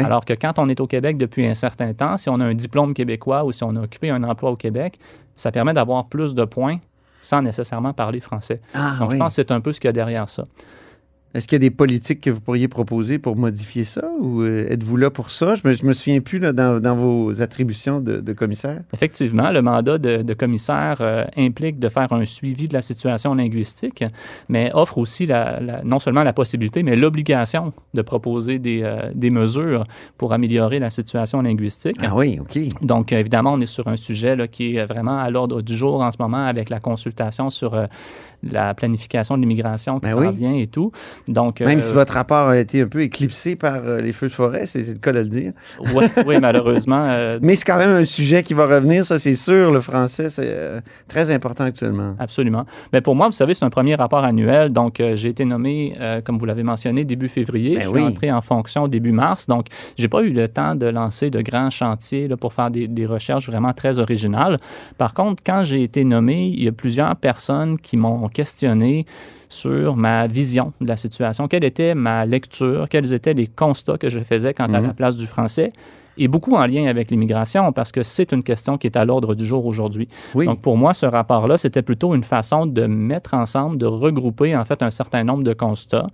Alors 0.06 0.24
que 0.25 0.34
quand 0.34 0.60
on 0.60 0.70
est 0.70 0.80
au 0.80 0.88
Québec 0.88 1.18
depuis 1.18 1.46
un 1.46 1.54
certain 1.54 1.94
temps, 1.94 2.18
si 2.18 2.30
on 2.30 2.40
a 2.40 2.46
un 2.46 2.54
diplôme 2.54 2.94
québécois 2.94 3.44
ou 3.44 3.52
si 3.52 3.63
on 3.63 3.75
a 3.75 3.82
occupé 3.82 4.10
un 4.10 4.24
emploi 4.24 4.52
au 4.52 4.56
Québec, 4.56 4.98
ça 5.36 5.52
permet 5.52 5.74
d'avoir 5.74 6.06
plus 6.06 6.34
de 6.34 6.46
points 6.46 6.78
sans 7.22 7.42
nécessairement 7.42 7.94
parler 7.94 8.20
français. 8.20 8.62
Ah, 8.74 8.96
Donc, 9.00 9.10
oui. 9.12 9.16
je 9.16 9.20
pense 9.20 9.36
que 9.36 9.42
c'est 9.42 9.52
un 9.52 9.62
peu 9.62 9.72
ce 9.74 9.80
qu'il 9.80 9.88
y 9.88 9.90
a 9.90 9.94
derrière 9.94 10.28
ça. 10.30 10.44
Est-ce 11.34 11.48
qu'il 11.48 11.56
y 11.56 11.62
a 11.66 11.68
des 11.68 11.72
politiques 11.72 12.22
que 12.22 12.30
vous 12.30 12.42
pourriez 12.42 12.68
proposer 12.68 13.18
pour 13.18 13.36
modifier 13.36 13.84
ça 13.86 14.08
ou 14.20 14.42
euh, 14.42 14.68
êtes-vous 14.70 14.98
là 14.98 15.10
pour 15.10 15.32
ça? 15.32 15.56
Je 15.56 15.68
me, 15.68 15.74
je 15.74 15.84
me 15.84 15.94
souviens 15.94 16.20
plus 16.22 16.38
là, 16.38 16.54
dans, 16.54 16.80
dans 16.80 16.96
vos 16.96 17.42
attributions 17.42 18.02
de, 18.02 18.18
de 18.22 18.34
commissaire. 18.34 18.82
Effectivement, 18.94 19.50
le 19.50 19.62
mandat 19.63 19.98
de, 19.98 20.22
de 20.22 20.34
commissaire 20.36 20.98
euh, 21.02 21.25
implique 21.36 21.80
de 21.80 21.90
faire 21.90 22.13
un 22.13 22.25
suivi 22.25 22.68
de 22.68 22.74
la 22.74 22.84
situation 22.84 23.34
linguistique, 23.34 24.04
mais 24.48 24.70
offre 24.75 25.00
aussi 25.00 25.25
la- 25.25 25.60
la- 25.60 25.82
non 25.84 25.98
seulement 26.00 26.24
la 26.24 26.34
possibilité, 26.34 26.84
mais 26.84 26.96
l'obligation 26.96 27.74
de 27.96 28.02
proposer 28.04 28.60
des, 28.60 28.82
euh, 28.84 29.10
des 29.16 29.32
mesures 29.32 29.86
pour 30.18 30.34
améliorer 30.34 30.78
la 30.78 30.92
situation 30.92 31.42
linguistique. 31.42 31.96
Ah 32.04 32.13
oui, 32.16 32.38
OK. 32.40 32.60
Donc, 32.84 33.12
évidemment, 33.12 33.54
on 33.54 33.60
est 33.60 33.66
sur 33.66 33.88
un 33.88 33.96
sujet 33.96 34.36
là, 34.36 34.48
qui 34.48 34.75
est 34.75 34.86
vraiment 34.86 35.18
à 35.18 35.32
l'ordre 35.32 35.62
du 35.63 35.75
jour 35.75 36.02
en 36.02 36.12
ce 36.12 36.18
moment 36.20 36.46
avec 36.46 36.70
la 36.70 36.80
consultation 36.80 37.50
sur 37.50 37.74
euh, 37.74 37.86
la 38.50 38.74
planification 38.74 39.36
de 39.36 39.42
l'immigration 39.42 40.00
qui 40.00 40.08
Ben 40.08 40.14
s'en 40.14 40.20
oui. 40.20 40.36
vient 40.36 40.54
et 40.54 40.68
tout. 40.68 40.92
Donc, 41.28 41.60
Même 41.62 41.78
euh, 41.78 41.82
si 41.82 41.94
votre 41.94 42.14
rapport 42.14 42.50
a 42.50 42.58
été 42.58 42.82
un 42.82 42.88
peu 42.88 43.02
éclipsé 43.02 43.56
par 43.56 43.82
euh, 43.86 44.02
les 44.02 44.12
feux 44.12 44.28
de 44.28 44.32
forêt, 44.32 44.66
c'est 44.66 44.88
le 44.88 44.96
cas 44.96 45.12
de 45.12 45.20
le 45.20 45.30
dire. 45.30 45.54
oui, 46.26 46.38
malheureusement, 46.42 47.04
euh, 47.06 47.40
Mais 47.44 47.56
c'est 47.56 47.66
quand 47.66 47.78
même 47.78 47.90
un 47.90 48.04
sujet 48.04 48.44
qui 48.44 48.54
va 48.54 48.66
revenir, 48.66 49.06
ça 49.06 49.20
c'est 49.20 49.36
sûr. 49.36 49.72
Le 49.72 49.82
français, 49.82 50.30
c'est 50.30 50.46
euh, 50.46 50.80
très 51.08 51.30
important 51.30 51.66
actuellement. 51.66 52.16
Absolument. 52.20 52.66
Mais 52.92 53.02
pour 53.02 53.16
moi, 53.16 53.28
vous 53.28 53.34
savez, 53.34 53.54
c'est 53.54 53.66
un 53.66 53.70
premier 53.70 53.96
rapport 53.96 54.24
annuel. 54.24 54.72
Donc, 54.72 55.00
euh, 55.00 55.16
j'ai 55.16 55.30
été 55.30 55.46
nommé, 55.46 55.96
euh, 56.00 56.22
comme 56.22 56.38
vous 56.38 56.46
l'avez 56.46 56.64
mentionné, 56.64 57.06
début 57.06 57.28
février. 57.28 57.76
Ben 57.76 57.84
je 57.84 57.90
oui. 57.90 58.00
suis 58.00 58.08
entré 58.10 58.32
en 58.32 58.42
fonction 58.42 58.88
début 58.88 59.12
mars. 59.12 59.48
Donc, 59.48 59.68
j'ai 59.98 60.08
pas 60.08 60.22
eu 60.22 60.32
le 60.32 60.48
temps 60.48 60.76
de 60.76 60.88
lancer 60.88 61.30
de 61.30 61.42
grands 61.42 61.70
chantiers 61.70 62.28
là, 62.28 62.38
pour 62.38 62.54
faire 62.54 62.72
des, 62.72 62.88
des 62.88 63.06
recherches 63.06 63.48
vraiment 63.50 63.74
très 63.74 64.00
originales. 64.00 64.58
Par 64.98 65.14
contre, 65.14 65.44
quand 65.46 65.64
j'ai 65.64 65.84
été 65.84 66.04
nommé, 66.04 66.48
il 66.48 66.64
y 66.64 66.68
a 66.68 66.72
plusieurs 66.72 67.16
personnes 67.16 67.78
qui 67.78 67.98
m'ont 67.98 68.24
questionné 68.34 69.06
sur 69.48 69.96
ma 69.96 70.28
vision 70.28 70.74
de 70.82 70.88
la 70.88 70.98
situation, 70.98 71.48
quelle 71.48 71.63
était 71.63 71.94
ma 71.96 72.25
lecture, 72.25 72.90
quels 72.90 73.13
étaient 73.13 73.34
les 73.36 73.48
constats 73.48 73.98
que 73.98 74.10
je 74.10 74.20
faisais 74.20 74.54
quant 74.54 74.66
à 74.74 74.80
Mhm. 74.82 74.88
la 74.88 74.94
place 74.94 75.16
du 75.16 75.28
français, 75.28 75.70
et 76.17 76.27
beaucoup 76.27 76.55
en 76.55 76.65
lien 76.65 76.86
avec 76.88 77.10
l'immigration, 77.12 77.72
parce 77.72 77.91
que 77.91 78.03
c'est 78.03 78.32
une 78.32 78.43
question 78.43 78.77
qui 78.77 78.88
est 78.88 78.98
à 78.98 79.05
l'ordre 79.05 79.36
du 79.36 79.45
jour 79.45 79.65
aujourd'hui. 79.65 80.08
Oui. 80.36 80.45
Donc, 80.45 80.62
pour 80.62 80.78
moi, 80.78 80.93
ce 80.93 81.06
rapport-là, 81.06 81.58
c'était 81.58 81.82
plutôt 81.82 82.13
une 82.15 82.23
façon 82.23 82.65
de 82.65 82.86
mettre 82.86 83.34
ensemble, 83.34 83.78
de 83.78 83.86
regrouper, 83.86 84.56
en 84.56 84.65
fait, 84.65 84.84
un 84.84 84.91
certain 84.91 85.23
nombre 85.23 85.43
de 85.43 85.54
constats 85.54 86.06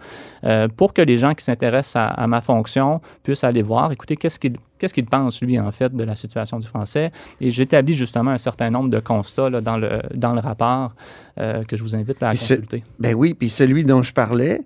euh, 0.43 0.67
pour 0.67 0.93
que 0.93 1.01
les 1.01 1.17
gens 1.17 1.33
qui 1.33 1.43
s'intéressent 1.43 1.97
à, 1.97 2.05
à 2.07 2.27
ma 2.27 2.41
fonction 2.41 3.01
puissent 3.23 3.43
aller 3.43 3.61
voir, 3.61 3.91
écoutez, 3.91 4.15
qu'est-ce 4.15 4.39
qu'il 4.39 4.55
qu'est-ce 4.77 4.93
qu'il 4.93 5.05
pense, 5.05 5.41
lui, 5.41 5.59
en 5.59 5.71
fait, 5.73 5.93
de 5.93 6.03
la 6.05 6.15
situation 6.15 6.57
du 6.57 6.65
français. 6.65 7.11
Et 7.41 7.51
j'établis 7.51 7.95
justement 7.95 8.31
un 8.31 8.37
certain 8.37 8.69
nombre 8.69 8.89
de 8.89 8.99
constats 8.99 9.49
là, 9.49 9.59
dans, 9.59 9.75
le, 9.75 10.01
dans 10.15 10.31
le 10.31 10.39
rapport 10.39 10.93
euh, 11.37 11.63
que 11.63 11.75
je 11.75 11.83
vous 11.83 11.97
invite 11.97 12.21
là, 12.21 12.27
à 12.27 12.31
Puis 12.31 12.39
ce- 12.39 12.53
consulter. 12.53 12.83
Ben 12.97 13.13
oui, 13.13 13.33
puis 13.33 13.49
celui 13.49 13.83
dont 13.83 14.01
je 14.01 14.13
parlais, 14.13 14.61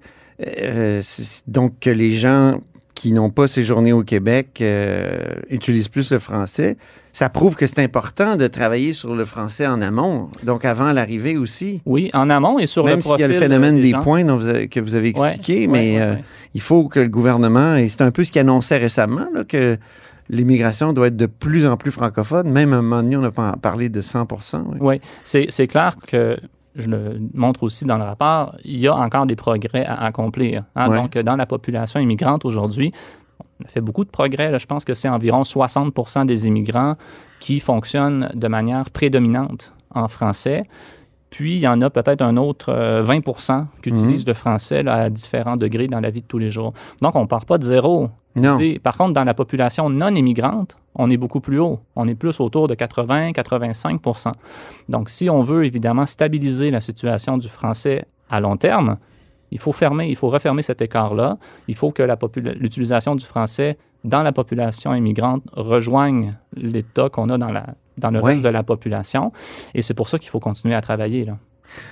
euh, 0.61 1.01
donc 1.47 1.79
que 1.79 1.89
les 1.89 2.13
gens 2.13 2.59
qui 3.03 3.11
n'ont 3.11 3.31
pas 3.31 3.49
séjourné 3.49 3.91
au 3.91 4.01
Québec 4.01 4.59
euh, 4.61 5.25
utilisent 5.49 5.89
plus 5.89 6.09
le 6.09 6.19
français, 6.19 6.77
ça 7.11 7.27
prouve 7.27 7.57
que 7.57 7.67
c'est 7.67 7.79
important 7.83 8.37
de 8.37 8.47
travailler 8.47 8.93
sur 8.93 9.13
le 9.13 9.25
français 9.25 9.67
en 9.67 9.81
amont, 9.81 10.29
donc 10.45 10.63
avant 10.63 10.93
l'arrivée 10.93 11.35
aussi. 11.35 11.81
Oui, 11.85 12.09
en 12.13 12.29
amont 12.29 12.59
et 12.59 12.65
sur 12.65 12.85
Même 12.85 12.95
le 12.95 13.01
s'il 13.01 13.09
y 13.09 13.15
profil 13.15 13.25
a 13.25 13.27
le 13.27 13.33
phénomène 13.33 13.81
des 13.81 13.91
points 13.91 14.23
dont 14.23 14.37
vous 14.37 14.47
avez- 14.47 14.69
que 14.69 14.79
vous 14.79 14.95
avez 14.95 15.09
expliqué, 15.09 15.61
ouais, 15.61 15.67
mais 15.67 15.97
ouais, 15.97 16.01
euh, 16.01 16.15
il 16.53 16.61
faut 16.61 16.87
que 16.87 17.01
le 17.01 17.09
gouvernement, 17.09 17.75
et 17.75 17.89
c'est 17.89 18.03
un 18.03 18.11
peu 18.11 18.23
ce 18.23 18.31
qu'il 18.31 18.39
annonçait 18.39 18.77
récemment, 18.77 19.27
là, 19.33 19.43
que 19.43 19.77
l'immigration 20.29 20.93
doit 20.93 21.07
être 21.07 21.17
de 21.17 21.25
plus 21.25 21.67
en 21.67 21.75
plus 21.75 21.91
francophone. 21.91 22.49
Même 22.49 22.71
à 22.71 22.77
un 22.77 22.81
moment 22.81 23.03
donné, 23.03 23.17
on 23.17 23.23
a 23.23 23.31
pas 23.31 23.57
parlé 23.61 23.89
de 23.89 23.99
100 23.99 24.25
oui. 24.71 24.77
Oui, 24.79 25.01
c'est 25.25 25.67
clair 25.67 25.97
que 26.07 26.37
je 26.75 26.89
le 26.89 27.19
montre 27.33 27.63
aussi 27.63 27.85
dans 27.85 27.97
le 27.97 28.03
rapport, 28.03 28.55
il 28.63 28.79
y 28.79 28.87
a 28.87 28.95
encore 28.95 29.25
des 29.25 29.35
progrès 29.35 29.85
à 29.85 30.05
accomplir. 30.05 30.63
hein. 30.75 30.89
Ouais. 30.89 30.97
Donc, 30.97 31.17
dans 31.17 31.35
la 31.35 31.45
population 31.45 31.99
immigrante 31.99 32.45
aujourd'hui, 32.45 32.91
on 33.61 33.65
a 33.65 33.67
fait 33.67 33.81
beaucoup 33.81 34.03
de 34.03 34.09
progrès. 34.09 34.51
là. 34.51 34.57
Je 34.57 34.65
pense 34.65 34.83
que 34.83 34.93
c'est 34.93 35.09
environ 35.09 35.43
60% 35.43 36.25
des 36.25 36.47
immigrants 36.47 36.95
qui 37.39 37.59
fonctionnent 37.59 38.29
de 38.33 38.47
manière 38.47 38.89
prédominante 38.89 39.73
en 39.93 40.07
français. 40.07 40.63
Puis, 41.33 41.55
il 41.55 41.61
y 41.61 41.67
en 41.67 41.81
a 41.81 41.89
peut-être 41.89 42.21
un 42.21 42.37
autre 42.37 42.69
euh, 42.69 43.01
20% 43.01 43.65
qui 43.81 43.91
Mhm. 43.91 43.97
utilisent 44.03 44.27
le 44.27 44.35
français 44.35 44.83
là, 44.83 44.93
à 44.93 45.09
différents 45.09 45.57
degrés 45.57 45.87
dans 45.87 45.99
la 45.99 46.11
vie 46.11 46.21
de 46.21 46.27
tous 46.27 46.37
les 46.37 46.51
jours. 46.51 46.73
Donc, 47.01 47.15
on 47.15 47.21
ne 47.21 47.25
part 47.25 47.45
pas 47.47 47.57
de 47.57 47.63
zéro. 47.63 48.09
Non. 48.35 48.59
Et 48.59 48.77
par 48.77 48.95
contre, 48.95 49.13
dans 49.13 49.23
la 49.23 49.33
population 49.33 49.89
non 49.89 50.13
immigrante, 50.13 50.75
on 50.93 51.09
est 51.09 51.17
beaucoup 51.17 51.39
plus 51.39 51.57
haut. 51.57 51.79
On 51.95 52.07
est 52.07 52.13
plus 52.13 52.39
autour 52.39 52.67
de 52.67 52.75
80-85 52.75 54.31
Donc, 54.89 55.09
si 55.09 55.27
on 55.27 55.41
veut 55.41 55.65
évidemment 55.65 56.05
stabiliser 56.05 56.69
la 56.69 56.81
situation 56.81 57.39
du 57.39 57.47
français 57.47 58.03
à 58.29 58.39
long 58.39 58.55
terme, 58.55 58.97
il 59.49 59.57
faut 59.59 59.71
fermer, 59.71 60.07
il 60.09 60.15
faut 60.15 60.29
refermer 60.29 60.61
cet 60.61 60.83
écart-là. 60.83 61.37
Il 61.67 61.75
faut 61.75 61.89
que 61.91 62.03
l'utilisation 62.59 63.15
du 63.15 63.25
français 63.25 63.77
dans 64.03 64.21
la 64.21 64.33
population 64.33 64.93
immigrante 64.93 65.41
rejoigne 65.53 66.35
l'état 66.55 67.09
qu'on 67.09 67.29
a 67.29 67.39
dans, 67.39 67.51
la, 67.51 67.65
dans 67.97 68.11
le 68.11 68.19
reste 68.19 68.41
de 68.43 68.49
la 68.49 68.63
population. 68.63 69.31
Et 69.73 69.81
c'est 69.81 69.93
pour 69.93 70.07
ça 70.07 70.17
qu'il 70.19 70.29
faut 70.29 70.39
continuer 70.39 70.75
à 70.75 70.81
travailler. 70.81 71.25
Là. 71.25 71.37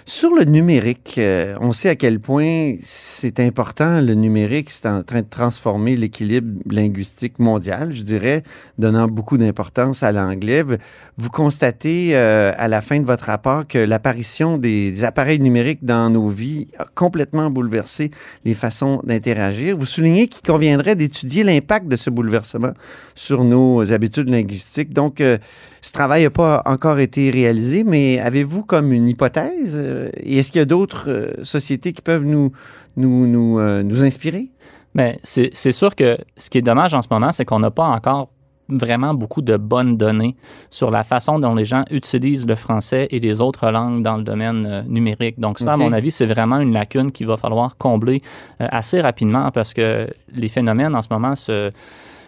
Sur 0.06 0.36
le 0.36 0.44
numérique, 0.44 1.16
euh, 1.18 1.56
on 1.60 1.72
sait 1.72 1.90
à 1.90 1.96
quel 1.96 2.20
point 2.20 2.76
c'est 2.84 3.40
important. 3.40 4.00
Le 4.00 4.14
numérique, 4.14 4.70
c'est 4.70 4.86
en 4.88 5.02
train 5.02 5.22
de 5.22 5.28
transformer 5.28 5.96
l'équilibre 5.96 6.62
linguistique 6.70 7.40
mondial, 7.40 7.92
je 7.92 8.04
dirais, 8.04 8.44
donnant 8.78 9.08
beaucoup 9.08 9.40
d'importance 9.40 10.04
à 10.04 10.12
l'anglais. 10.12 10.62
Vous- 10.62 10.76
Vous 11.18 11.30
constatez 11.32 12.10
euh, 12.14 12.52
à 12.60 12.68
la 12.68 12.82
fin 12.82 13.00
de 13.00 13.06
votre 13.06 13.24
rapport 13.26 13.68
que 13.68 13.80
l'apparition 13.80 14.60
des, 14.60 14.92
des 14.92 15.04
appareils 15.04 15.40
numériques 15.40 15.84
dans 15.84 16.12
nos 16.12 16.30
vies 16.30 16.68
a 16.78 16.86
complètement 16.94 17.50
bouleversé 17.50 18.12
les 18.46 18.54
façons 18.54 19.02
d'interagir. 19.04 19.76
Vous 19.78 19.88
soulignez 19.88 20.28
qu'il 20.28 20.42
conviendrait 20.44 20.96
d'étudier 20.96 21.44
l'impact 21.44 21.88
de 21.88 21.96
ce 21.96 22.12
bouleversement 22.12 22.74
sur 23.16 23.44
nos 23.44 23.92
habitudes 23.92 24.30
linguistiques. 24.30 24.94
Donc, 24.94 25.22
euh, 25.22 25.40
ce 25.82 25.92
travail 25.92 26.24
n'a 26.24 26.30
pas 26.30 26.62
encore 26.66 27.00
été 27.00 27.30
réalisé, 27.32 27.84
mais 27.84 28.20
avez-vous 28.20 28.64
comme 28.64 28.92
une 28.94 29.10
hypothèse? 29.10 29.74
euh, 29.76 30.10
Et 30.18 30.38
est-ce 30.38 30.52
qu'il 30.52 30.60
y 30.60 30.62
a 30.62 30.66
d'autres 30.66 31.06
euh, 31.10 31.34
sociétés 31.44 31.92
qui 31.94 32.02
peuvent 32.02 32.26
nous, 32.26 32.52
nous, 32.96 33.26
nous, 33.28 33.60
euh, 33.60 33.84
nous 33.84 34.04
inspirer? 34.04 34.52
Mais 34.94 35.20
c'est 35.24 35.50
c'est 35.54 35.72
sûr 35.72 35.96
que 35.96 36.18
ce 36.36 36.50
qui 36.50 36.58
est 36.58 36.62
dommage 36.62 36.94
en 36.94 37.02
ce 37.02 37.08
moment, 37.10 37.32
c'est 37.32 37.46
qu'on 37.46 37.60
n'a 37.60 37.72
pas 37.72 37.86
encore 37.88 38.30
vraiment 38.70 39.14
beaucoup 39.14 39.42
de 39.42 39.58
bonnes 39.58 39.98
données 39.98 40.36
sur 40.70 40.92
la 40.92 41.04
façon 41.04 41.40
dont 41.40 41.56
les 41.56 41.66
gens 41.66 41.84
utilisent 41.92 42.48
le 42.48 42.56
français 42.56 43.08
et 43.12 43.20
les 43.20 43.42
autres 43.42 43.70
langues 43.70 44.02
dans 44.02 44.18
le 44.18 44.24
domaine 44.24 44.66
euh, 44.70 44.82
numérique. 44.88 45.40
Donc 45.40 45.60
ça, 45.60 45.74
à 45.74 45.78
mon 45.78 45.92
avis, 45.92 46.12
c'est 46.12 46.26
vraiment 46.26 46.60
une 46.60 46.74
lacune 46.74 47.12
qu'il 47.12 47.28
va 47.28 47.38
falloir 47.38 47.78
combler 47.78 48.22
euh, 48.62 48.68
assez 48.70 49.02
rapidement 49.02 49.52
parce 49.52 49.74
que 49.74 50.08
les 50.34 50.48
phénomènes 50.48 50.96
en 50.96 51.02
ce 51.02 51.08
moment 51.12 51.36
se 51.36 51.70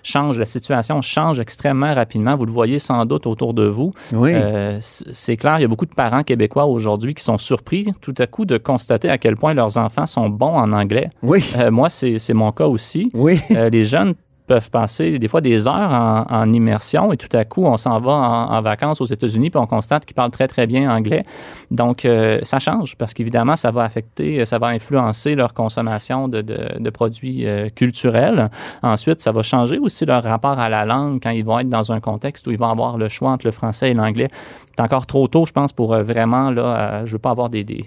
change, 0.04 0.38
la 0.38 0.46
situation 0.46 1.02
change 1.02 1.40
extrêmement 1.40 1.94
rapidement. 1.94 2.36
Vous 2.36 2.46
le 2.46 2.52
voyez 2.52 2.80
sans 2.80 3.06
doute 3.06 3.26
autour 3.26 3.54
de 3.54 3.66
vous. 3.66 3.94
Oui. 4.12 4.32
Euh, 4.34 4.78
c'est 4.80 5.38
clair, 5.38 5.60
il 5.60 5.62
y 5.62 5.66
a 5.66 5.68
beaucoup 5.68 5.86
de 5.86 5.94
parents 5.94 6.24
québécois 6.24 6.66
aujourd'hui 6.66 7.14
qui 7.14 7.24
sont 7.24 7.38
surpris 7.38 7.88
tout 8.02 8.14
à 8.18 8.28
coup 8.28 8.46
de 8.46 8.58
constater 8.58 9.10
à 9.10 9.18
quel 9.18 9.36
point 9.36 9.54
leurs 9.54 9.78
enfants 9.78 10.06
sont 10.06 10.30
bons 10.30 10.56
en 10.56 10.72
anglais. 10.74 11.10
oui. 11.22 11.44
Euh, 11.58 11.72
moi, 11.72 11.90
c'est 11.90 12.20
c'est 12.20 12.34
mon 12.34 12.52
cas 12.52 12.66
aussi. 12.66 13.10
Oui. 13.14 13.40
Euh, 13.52 13.70
les 13.70 13.86
jeunes 13.86 14.16
peuvent 14.48 14.70
passer 14.70 15.20
des 15.20 15.28
fois 15.28 15.42
des 15.42 15.68
heures 15.68 15.74
en, 15.74 16.26
en 16.30 16.50
immersion 16.50 17.12
et 17.14 17.18
tout 17.18 17.36
à 17.36 17.46
coup, 17.46 17.66
on 17.66 17.78
s'en 17.78 18.00
va 18.00 18.14
en, 18.14 18.54
en 18.54 18.62
vacances 18.62 19.02
aux 19.02 19.06
États-Unis 19.06 19.50
puis 19.50 19.60
on 19.60 19.68
constate 19.68 20.06
qu'ils 20.06 20.16
parlent 20.16 20.32
très, 20.32 20.48
très 20.48 20.68
bien 20.68 20.94
anglais. 20.94 21.24
Donc, 21.72 22.06
euh, 22.06 22.40
ça 22.44 22.60
change 22.60 22.96
parce 22.98 23.14
qu'évidemment, 23.14 23.56
ça 23.56 23.72
va 23.72 23.84
affecter, 23.84 24.46
ça 24.46 24.60
va 24.60 24.68
influencer 24.68 25.36
leur 25.36 25.54
consommation 25.54 26.28
de, 26.28 26.42
de, 26.42 26.80
de 26.80 26.90
produits 26.90 27.48
euh, 27.48 27.70
culturels. 27.70 28.50
Ensuite, 28.82 29.22
ça 29.22 29.32
va 29.32 29.44
changer 29.44 29.78
aussi 29.78 30.06
leur 30.06 30.24
rapport 30.24 30.60
à 30.60 30.70
la 30.70 30.86
langue 30.86 31.22
quand 31.22 31.32
ils 31.32 31.46
vont 31.46 31.60
être 31.60 31.68
dans 31.68 31.92
un 31.92 32.00
contexte 32.00 32.48
où 32.48 32.52
ils 32.52 32.58
vont 32.58 32.70
avoir 32.70 32.98
le 32.98 33.10
choix 33.10 33.32
entre 33.32 33.46
le 33.46 33.52
français 33.52 33.92
et 33.92 33.94
l'anglais. 33.94 34.30
C'est 34.76 34.84
encore 34.84 35.06
trop 35.06 35.28
tôt, 35.28 35.46
je 35.46 35.52
pense, 35.52 35.72
pour 35.72 35.94
euh, 35.94 36.04
vraiment, 36.04 36.50
là, 36.50 36.62
euh, 36.62 37.06
je 37.06 37.14
veux 37.14 37.20
pas 37.20 37.30
avoir 37.30 37.50
des, 37.50 37.64
des, 37.64 37.86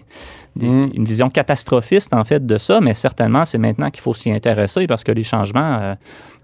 des- 0.56 0.66
Mm. 0.68 0.90
une 0.94 1.04
vision 1.04 1.28
catastrophiste, 1.30 2.12
en 2.14 2.24
fait, 2.24 2.44
de 2.44 2.58
ça, 2.58 2.80
mais 2.80 2.94
certainement, 2.94 3.44
c'est 3.44 3.58
maintenant 3.58 3.90
qu'il 3.90 4.00
faut 4.02 4.14
s'y 4.14 4.30
intéresser 4.32 4.86
parce 4.86 5.04
que 5.04 5.12
les 5.12 5.22
changements, 5.22 5.78
euh, 5.80 5.94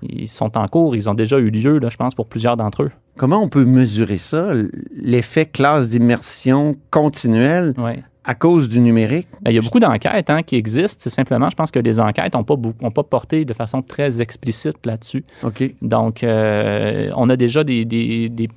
ils 0.03 0.29
sont 0.29 0.57
en 0.59 0.69
cours, 0.69 0.95
ils 0.97 1.09
ont 1.11 1.15
déjà 1.15 1.39
eu 1.39 1.51
lieu, 1.51 1.79
là, 1.79 1.89
je 1.89 1.97
pense, 1.97 2.15
pour 2.15 2.29
plusieurs 2.29 2.57
d'entre 2.57 2.83
eux. 2.85 2.91
Comment 3.17 3.43
on 3.43 3.49
peut 3.49 3.65
mesurer 3.65 4.19
ça, 4.19 4.53
l'effet 4.97 5.47
classe 5.47 5.89
d'immersion 5.89 6.77
continuelle 6.91 7.75
Ouais. 7.79 8.03
à 8.25 8.35
cause 8.35 8.69
du 8.69 8.81
numérique? 8.81 9.29
Ben, 9.43 9.51
Il 9.51 9.55
y 9.55 9.59
a 9.59 9.63
beaucoup 9.63 9.81
d'enquêtes 9.81 10.31
hein, 10.31 10.43
qui 10.43 10.57
existent. 10.57 10.99
C'est 11.03 11.11
simplement, 11.11 11.51
je 11.51 11.57
pense 11.57 11.71
que 11.71 11.79
les 11.79 12.01
enquêtes 12.01 12.35
n'ont 12.35 12.45
pas, 12.45 12.55
ont 12.55 12.91
pas 12.91 13.03
porté 13.03 13.45
de 13.45 13.53
façon 13.53 13.83
très 13.83 14.21
explicite 14.23 14.85
là-dessus. 14.87 15.25
OK. 15.45 15.75
Donc, 15.83 16.23
euh, 16.25 17.11
on 17.17 17.29
a 17.29 17.37
déjà 17.37 17.65
des, 17.65 17.85
des, 17.85 18.29
des 18.29 18.49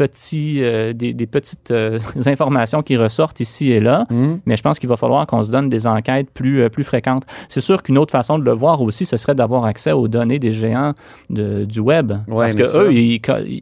petits, 0.00 0.60
euh, 0.62 0.94
des, 0.94 1.12
des 1.12 1.26
petites 1.26 1.70
euh, 1.70 1.98
informations 2.26 2.80
qui 2.82 2.96
ressortent 2.96 3.40
ici 3.40 3.70
et 3.70 3.80
là, 3.80 4.06
Hmm. 4.10 4.38
mais 4.46 4.56
je 4.56 4.62
pense 4.62 4.78
qu'il 4.78 4.88
va 4.88 4.96
falloir 4.96 5.26
qu'on 5.26 5.42
se 5.42 5.50
donne 5.52 5.68
des 5.68 5.86
enquêtes 5.86 6.30
plus, 6.32 6.62
euh, 6.62 6.68
plus 6.70 6.84
fréquentes. 6.84 7.24
C'est 7.48 7.60
sûr 7.60 7.82
qu'une 7.82 7.98
autre 7.98 8.12
façon 8.12 8.38
de 8.38 8.44
le 8.44 8.52
voir 8.52 8.80
aussi, 8.80 9.04
ce 9.04 9.16
serait 9.18 9.34
d'avoir 9.34 9.64
accès 9.66 9.92
aux 9.92 10.08
données 10.08 10.38
des 10.38 10.52
géants 10.54 10.94
de- 11.28 11.64
du 11.66 11.80
web. 11.80 12.12
Ouais, 12.28 12.46
parce 12.46 12.54
que 12.54 12.66
ça- 12.66 12.78
eux, 12.84 12.90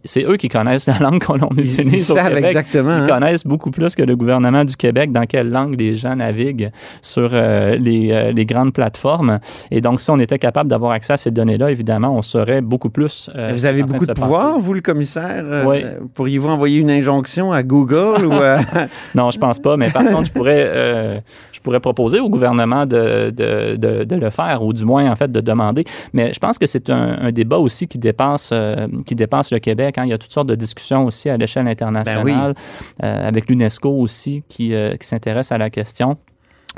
c'est 0.04 0.24
eux 0.24 0.36
qui 0.36 0.48
connaissent 0.48 0.86
la 0.86 0.98
langue 1.00 1.20
qu'on 1.24 1.36
Ils, 1.56 1.60
utilise 1.72 2.08
ils 2.08 2.12
au 2.12 2.14
savent 2.14 2.28
Québec. 2.28 2.44
exactement. 2.46 2.96
Ils 2.98 3.02
hein? 3.02 3.06
connaissent 3.08 3.44
beaucoup 3.46 3.70
plus 3.72 3.94
que 3.96 4.02
le 4.02 4.14
gouvernement 4.16 4.64
du 4.64 4.76
Québec 4.76 5.10
dans 5.10 5.24
quelle 5.26 5.50
langue 5.50 5.74
les 5.78 5.94
gens 5.96 6.14
naviguent 6.14 6.70
sur 7.02 7.30
euh, 7.32 7.74
les, 7.76 8.32
les 8.32 8.46
grandes 8.46 8.72
plateformes. 8.72 9.40
Et 9.72 9.80
donc, 9.80 10.00
si 10.00 10.10
on 10.10 10.18
était 10.18 10.38
capable 10.38 10.70
d'avoir 10.70 10.92
accès 10.92 11.14
à 11.14 11.16
ces 11.16 11.30
données-là, 11.32 11.70
évidemment, 11.70 12.14
on 12.16 12.22
saurait 12.22 12.60
beaucoup 12.60 12.90
plus. 12.90 13.28
Vous 13.52 13.66
avez 13.66 13.82
beaucoup 13.82 14.06
de 14.06 14.12
pouvoir, 14.12 14.58
vous, 14.60 14.74
le 14.74 14.80
commissaire? 14.80 15.44
Oui. 15.66 15.82
Pourriez-vous 16.28 16.48
envoyer 16.50 16.78
une 16.80 16.90
injonction 16.90 17.52
à 17.52 17.62
Google 17.62 18.26
ou 18.26 18.32
à... 18.34 18.58
Non, 19.14 19.30
je 19.30 19.38
pense 19.38 19.58
pas. 19.58 19.78
Mais 19.78 19.88
par 19.88 20.04
contre, 20.04 20.26
je 20.26 20.32
pourrais, 20.32 20.62
euh, 20.68 21.20
je 21.52 21.60
pourrais 21.60 21.80
proposer 21.80 22.20
au 22.20 22.28
gouvernement 22.28 22.84
de, 22.84 23.30
de, 23.30 23.76
de, 23.76 24.04
de 24.04 24.14
le 24.14 24.28
faire, 24.28 24.62
ou 24.62 24.74
du 24.74 24.84
moins, 24.84 25.10
en 25.10 25.16
fait, 25.16 25.32
de 25.32 25.40
demander. 25.40 25.84
Mais 26.12 26.34
je 26.34 26.38
pense 26.38 26.58
que 26.58 26.66
c'est 26.66 26.90
un, 26.90 27.16
un 27.18 27.32
débat 27.32 27.56
aussi 27.56 27.88
qui 27.88 27.96
dépasse, 27.96 28.50
euh, 28.52 28.86
qui 29.06 29.14
dépasse 29.14 29.50
le 29.52 29.58
Québec. 29.58 29.96
hein. 29.96 30.02
Il 30.04 30.10
y 30.10 30.12
a 30.12 30.18
toutes 30.18 30.32
sortes 30.34 30.50
de 30.50 30.54
discussions 30.54 31.06
aussi 31.06 31.30
à 31.30 31.38
l'échelle 31.38 31.66
internationale, 31.66 32.52
Ben 33.00 33.06
euh, 33.06 33.28
avec 33.28 33.48
l'UNESCO 33.48 33.88
aussi, 33.88 34.42
qui, 34.50 34.74
qui 35.00 35.06
s'intéresse 35.06 35.50
à 35.50 35.56
la 35.56 35.70
question 35.70 36.14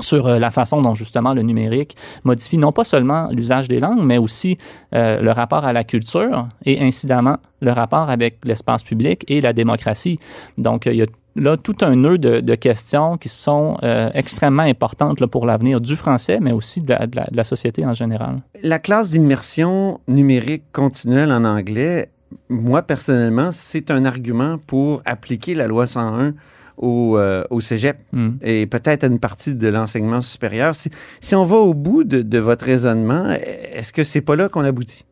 sur 0.03 0.27
euh, 0.27 0.39
la 0.39 0.51
façon 0.51 0.83
dont 0.83 0.95
justement 0.95 1.35
le 1.35 1.43
numérique 1.43 1.97
modifie 2.25 2.59
non 2.59 2.73
pas 2.73 2.85
seulement 2.85 3.29
l'usage 3.31 3.69
des 3.69 3.81
langues, 3.81 4.03
mais 4.03 4.19
aussi 4.19 4.59
euh, 4.95 5.21
le 5.21 5.31
rapport 5.31 5.65
à 5.65 5.73
la 5.73 5.85
culture 5.85 6.49
et 6.65 6.81
incidemment 6.81 7.37
le 7.61 7.73
rapport 7.73 8.11
avec 8.11 8.39
l'espace 8.45 8.83
public 8.83 9.25
et 9.29 9.41
la 9.41 9.53
démocratie. 9.53 10.19
Donc, 10.59 10.87
euh, 10.87 10.93
il 10.93 10.99
y 10.99 11.03
a 11.03 11.07
là 11.37 11.57
tout 11.57 11.77
un 11.83 11.95
nœud 11.95 12.19
de, 12.19 12.55
questions 12.57 13.17
qui 13.17 13.29
sont 13.29 13.77
extrêmement 14.15 14.65
importantes 14.65 15.25
pour 15.27 15.47
l'avenir 15.47 15.81
du 15.81 15.95
français, 15.95 16.39
mais 16.41 16.51
aussi 16.51 16.83
de 16.83 16.93
la- 16.93 17.07
de 17.07 17.21
la 17.37 17.45
société 17.45 17.87
en 17.87 17.95
général. 17.95 18.43
La 18.65 18.81
classe 18.81 19.11
d'immersion 19.11 20.01
numérique 20.09 20.65
continuelle 20.73 21.31
en 21.31 21.45
anglais, 21.45 22.11
moi, 22.49 22.83
personnellement, 22.83 23.51
c'est 23.53 23.91
un 23.91 24.05
argument 24.05 24.57
pour 24.67 25.03
appliquer 25.05 25.55
la 25.55 25.67
loi 25.67 25.87
101 25.87 26.35
au, 26.81 27.17
euh, 27.19 27.45
au 27.51 27.61
cégep 27.61 27.99
Hmm. 28.13 28.31
et 28.43 28.67
peut-être 28.67 29.05
à 29.05 29.07
une 29.07 29.21
partie 29.21 29.55
de 29.55 29.69
l'enseignement 29.69 30.23
supérieur. 30.23 30.75
Si, 30.75 30.91
si 31.21 31.35
on 31.37 31.45
va 31.45 31.57
au 31.57 31.75
bout 31.75 32.03
de, 32.03 32.23
de 32.23 32.39
votre 32.39 32.65
raisonnement, 32.65 33.31
est-ce 33.73 33.93
que 33.93 34.03
c'est 34.03 34.21
pas 34.23 34.35
là 34.35 34.49
qu'on 34.49 34.65
aboutit? 34.65 35.05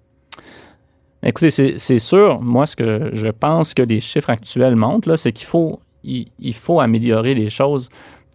Écoutez, 1.22 1.50
c'est 1.50 1.98
sûr, 1.98 2.40
moi, 2.40 2.64
ce 2.64 2.76
que 2.76 3.10
je 3.12 3.26
pense 3.28 3.74
que 3.74 3.82
les 3.82 4.00
chiffres 4.00 4.30
actuels 4.30 4.76
montrent, 4.76 5.16
c'est 5.16 5.32
qu'il 5.32 5.46
faut, 5.46 5.80
il, 6.04 6.26
il 6.38 6.54
faut 6.54 6.80
améliorer 6.80 7.34
les 7.34 7.50
choses 7.50 7.88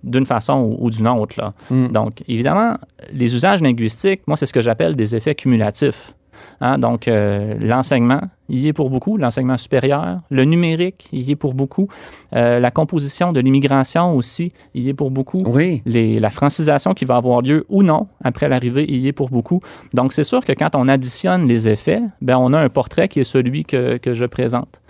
d'une 0.03 0.25
façon 0.25 0.59
ou, 0.59 0.85
ou 0.85 0.89
d'une 0.89 1.07
autre. 1.07 1.35
Là. 1.39 1.53
Hmm. 1.69 1.87
Donc, 1.87 2.23
évidemment, 2.27 2.77
les 3.13 3.35
usages 3.35 3.61
linguistiques, 3.61 4.21
moi, 4.27 4.37
c'est 4.37 4.45
ce 4.45 4.53
que 4.53 4.61
j'appelle 4.61 4.95
des 4.95 5.15
effets 5.15 5.33
cumulatifs. 5.35 6.13
Hein, 6.61 6.77
donc, 6.77 7.07
euh, 7.07 7.55
l'enseignement, 7.59 8.21
il 8.49 8.59
y 8.59 8.67
est 8.67 8.73
pour 8.73 8.89
beaucoup, 8.89 9.17
l'enseignement 9.17 9.57
supérieur, 9.57 10.19
le 10.29 10.43
numérique, 10.45 11.07
il 11.11 11.21
y 11.21 11.31
est 11.31 11.35
pour 11.35 11.53
beaucoup, 11.53 11.87
Euh, 12.35 12.59
la 12.59 12.71
composition 12.71 13.31
de 13.31 13.39
l'immigration 13.39 14.15
aussi, 14.17 14.51
il 14.73 14.83
y 14.83 14.89
est 14.89 14.93
pour 14.95 15.11
beaucoup 15.11 15.43
Oui. 15.45 15.81
les- 15.85 16.19
la 16.19 16.31
francisation 16.31 16.93
qui 16.93 17.05
va 17.05 17.15
avoir 17.17 17.41
lieu 17.43 17.63
ou 17.69 17.83
non 17.83 18.07
après 18.23 18.49
l'arrivée 18.49 18.85
il 18.89 18.97
y 18.97 19.07
est 19.07 19.11
pour 19.11 19.29
beaucoup. 19.29 19.59
Donc, 19.93 20.13
c'est 20.13 20.23
sûr 20.23 20.43
que 20.43 20.51
quand 20.53 20.73
on 20.75 20.87
additionne 20.87 21.47
les 21.47 21.69
effets, 21.69 22.01
ben, 22.21 22.37
on 22.37 22.51
a 22.53 22.59
un 22.59 22.69
portrait 22.69 23.07
qui 23.07 23.19
est 23.19 23.23
celui 23.23 23.65
que, 23.65 23.97
que 23.97 24.13
je 24.15 24.25
présente. 24.25 24.81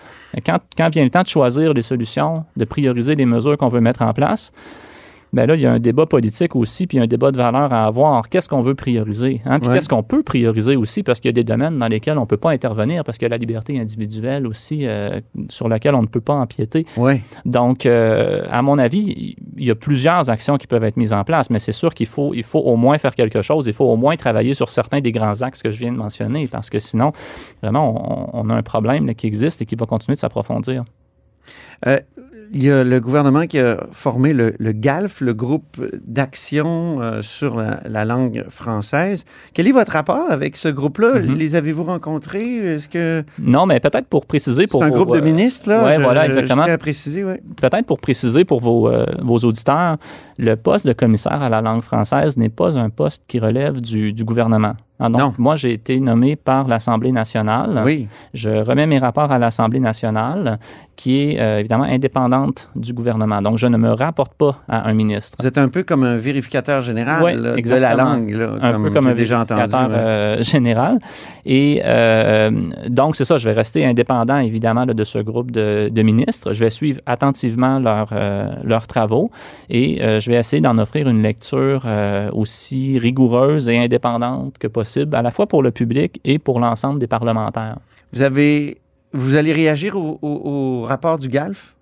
Quand, 0.46 0.60
quand 0.78 0.90
vient 0.90 1.04
le 1.04 1.10
temps 1.10 1.22
de 1.24 1.28
choisir 1.28 1.74
les 1.74 1.82
solutions, 1.82 2.46
de 2.56 2.66
prioriser 2.66 3.16
les 3.16 3.26
mesures 3.26 3.58
qu'on 3.58 3.68
veut 3.70 3.82
mettre 3.82 4.02
en 4.04 4.14
place, 4.14 4.52
ben 5.34 5.46
là, 5.48 5.56
il 5.56 5.62
y 5.62 5.66
a 5.66 5.72
un 5.72 5.80
débat 5.80 6.06
politique 6.06 6.56
aussi, 6.56 6.88
puis 6.88 7.00
un 7.00 7.08
débat 7.08 7.32
de 7.32 7.38
valeur 7.38 7.74
à 7.74 7.86
avoir. 7.86 8.30
Qu'est-ce 8.30 8.48
qu'on 8.48 8.62
veut 8.62 8.76
prioriser? 8.76 9.42
Hein? 9.46 9.60
Puis 9.60 9.68
Ouais. 9.70 9.76
qu'est-ce 9.76 9.90
qu'on 9.90 10.04
peut 10.04 10.24
prioriser 10.24 10.76
aussi? 10.76 11.04
Parce 11.04 11.20
qu'il 11.20 11.30
y 11.30 11.34
a 11.34 11.34
des 11.34 11.44
domaines 11.44 11.78
dans 11.80 11.88
lesquels 11.88 12.18
on 12.18 12.22
ne 12.22 12.26
peut 12.28 12.38
pas 12.38 12.52
intervenir, 12.52 13.04
parce 13.04 13.18
qu'il 13.18 13.26
y 13.26 13.28
a 13.28 13.30
la 13.30 13.38
liberté 13.38 13.80
individuelle 13.80 14.46
aussi, 14.48 14.88
euh, 14.88 15.20
sur 15.50 15.68
laquelle 15.68 15.96
on 15.96 16.02
ne 16.02 16.08
peut 16.08 16.22
pas 16.22 16.36
empiéter. 16.36 16.86
Donc, 17.46 17.86
euh, 17.86 18.44
à 18.52 18.62
mon 18.62 18.78
avis, 18.78 19.36
il 19.58 19.66
y 19.66 19.72
a 19.72 19.76
plusieurs 19.76 20.30
actions 20.30 20.58
qui 20.58 20.68
peuvent 20.68 20.84
être 20.84 20.98
mises 20.98 21.14
en 21.14 21.24
place, 21.24 21.50
mais 21.50 21.60
c'est 21.60 21.72
sûr 21.72 21.94
qu'il 21.94 22.08
faut, 22.08 22.34
il 22.34 22.44
faut 22.44 22.60
au 22.60 22.76
moins 22.76 22.98
faire 22.98 23.16
quelque 23.16 23.42
chose. 23.42 23.66
Il 23.68 23.74
faut 23.74 23.86
au 23.86 23.96
moins 23.98 24.16
travailler 24.16 24.54
sur 24.54 24.70
certains 24.70 25.02
des 25.02 25.12
grands 25.12 25.42
axes 25.42 25.62
que 25.64 25.72
je 25.72 25.80
viens 25.80 25.92
de 25.92 25.98
mentionner, 25.98 26.48
parce 26.48 26.70
que 26.70 26.80
sinon, 26.80 27.12
vraiment, 27.62 28.32
on, 28.34 28.46
on 28.46 28.50
a 28.50 28.54
un 28.56 28.62
problème 28.64 29.08
là, 29.08 29.14
qui 29.16 29.28
existe 29.28 29.62
et 29.62 29.66
qui 29.66 29.76
va 29.76 29.86
continuer 29.88 30.14
de 30.16 30.20
s'approfondir. 30.20 30.84
Euh, 31.88 32.00
il 32.54 32.64
y 32.64 32.70
a 32.72 32.84
le 32.84 33.00
gouvernement 33.00 33.46
qui 33.48 33.60
a 33.60 33.84
formé 33.92 34.32
le, 34.32 34.54
le 34.60 34.72
GALF, 34.72 35.22
le 35.22 35.34
groupe 35.34 35.82
d'action 36.06 37.00
euh, 37.02 37.22
sur 37.22 37.56
la, 37.58 37.80
la 37.90 38.06
langue 38.06 38.46
française. 38.50 39.26
Quel 39.54 39.68
est 39.68 39.72
votre 39.72 39.92
rapport 39.94 40.30
avec 40.30 40.56
ce 40.56 40.70
groupe-là? 40.70 41.20
Mhm. 41.20 41.36
Les 41.36 41.56
avez-vous 41.56 41.84
rencontrés? 41.84 42.58
Est-ce 42.76 42.88
que 42.88 43.24
Non, 43.40 43.66
mais 43.66 43.80
peut-être 43.80 44.08
pour 44.08 44.26
préciser 44.26 44.62
c'est 44.62 44.68
pour 44.68 44.84
un 44.84 44.90
vos, 44.90 44.94
groupe 44.94 45.14
de 45.14 45.20
euh, 45.20 45.24
ministres? 45.24 45.68
Là? 45.70 45.84
ouais, 45.84 45.96
Je- 45.98 46.02
voilà, 46.02 46.26
exactement. 46.28 46.66
Je 46.68 46.72
à 46.72 46.78
préciser, 46.78 47.24
oui. 47.24 47.34
peut-être 47.60 47.86
pour 47.86 47.98
préciser 48.00 48.46
pour 48.46 48.60
vos, 48.60 48.88
euh, 48.88 49.06
vos 49.22 49.38
auditeurs, 49.40 49.98
le 50.38 50.56
poste 50.56 50.86
de 50.88 50.94
commissaire 50.94 51.42
à 51.42 51.50
la 51.50 51.62
langue 51.62 51.82
française 51.82 52.38
n'est 52.38 52.50
pas 52.50 52.78
un 52.78 52.90
poste 52.90 53.24
qui 53.28 53.40
relève 53.40 53.82
du, 53.82 54.14
du 54.14 54.24
gouvernement. 54.24 54.74
Ah, 55.00 55.10
donc, 55.10 55.20
Non. 55.20 55.34
moi, 55.38 55.56
j'ai 55.56 55.74
été 55.74 56.00
nommé 56.00 56.36
par 56.36 56.68
l'Assemblée 56.68 57.12
nationale. 57.12 57.82
Oui. 57.84 58.08
Je 58.34 58.50
remets 58.64 58.86
mes 58.88 59.00
rapports 59.00 59.32
à 59.32 59.40
l'Assemblée 59.40 59.80
nationale, 59.80 60.60
qui 60.96 61.22
est 61.22 61.40
euh, 61.40 61.60
évidemment 61.60 61.84
indépendante 61.84 62.70
du 62.76 62.94
gouvernement. 62.94 63.42
Donc, 63.42 63.58
je 63.58 63.68
ne 63.68 63.78
me 63.78 63.92
rapporte 63.92 64.34
pas 64.34 64.58
à 64.68 64.88
un 64.88 64.94
ministre. 64.94 65.38
Vous 65.40 65.48
êtes 65.48 65.58
un 65.58 65.70
peu 65.70 65.84
comme 65.84 66.04
un 66.04 66.18
vérificateur 66.18 66.82
général 66.82 67.24
Ouais, 67.24 67.36
là, 67.36 67.56
de 67.56 67.76
la 67.76 67.96
langue, 67.96 68.30
là, 68.32 68.52
un 68.62 68.82
peu 68.82 68.92
comme 68.92 69.08
un 69.08 69.14
déjà 69.14 69.42
entendu. 69.42 69.60
vérificateur, 69.62 69.90
ouais. 69.90 69.96
euh, 69.96 70.42
général. 70.42 71.00
Et 71.46 71.82
euh, 71.84 72.52
donc, 72.90 73.16
c'est 73.16 73.26
ça, 73.26 73.38
je 73.38 73.50
vais 73.50 73.56
rester 73.56 73.86
indépendant, 73.86 74.40
évidemment, 74.40 74.86
là, 74.86 74.94
de 74.94 75.04
ce 75.04 75.20
groupe 75.20 75.52
de, 75.52 75.90
de 75.90 76.02
ministres. 76.02 76.54
Je 76.54 76.60
vais 76.60 76.70
suivre 76.70 77.02
attentivement 77.06 77.80
leurs 77.80 78.10
euh, 78.12 78.50
leurs 78.64 78.88
travaux 78.88 79.32
et 79.70 80.00
je 80.20 80.30
vais 80.30 80.38
essayer 80.38 80.62
d'en 80.62 80.78
offrir 80.78 81.08
une 81.08 81.22
lecture 81.22 81.86
aussi 82.34 83.00
rigoureuse 83.00 83.70
et 83.70 83.78
indépendante 83.78 84.58
que 84.58 84.68
possible, 84.68 85.16
à 85.16 85.22
la 85.22 85.32
fois 85.32 85.48
pour 85.48 85.64
le 85.64 85.72
public 85.72 86.20
et 86.24 86.40
pour 86.40 86.60
l'ensemble 86.60 87.00
des 87.00 87.08
parlementaires. 87.08 87.78
Vous 88.14 88.22
avez, 88.22 88.78
vous 89.14 89.36
allez 89.36 89.54
réagir 89.54 89.96
au, 89.96 90.20
au- 90.22 90.82
rapport 90.84 91.20
du 91.20 91.28
GALF? 91.28 91.73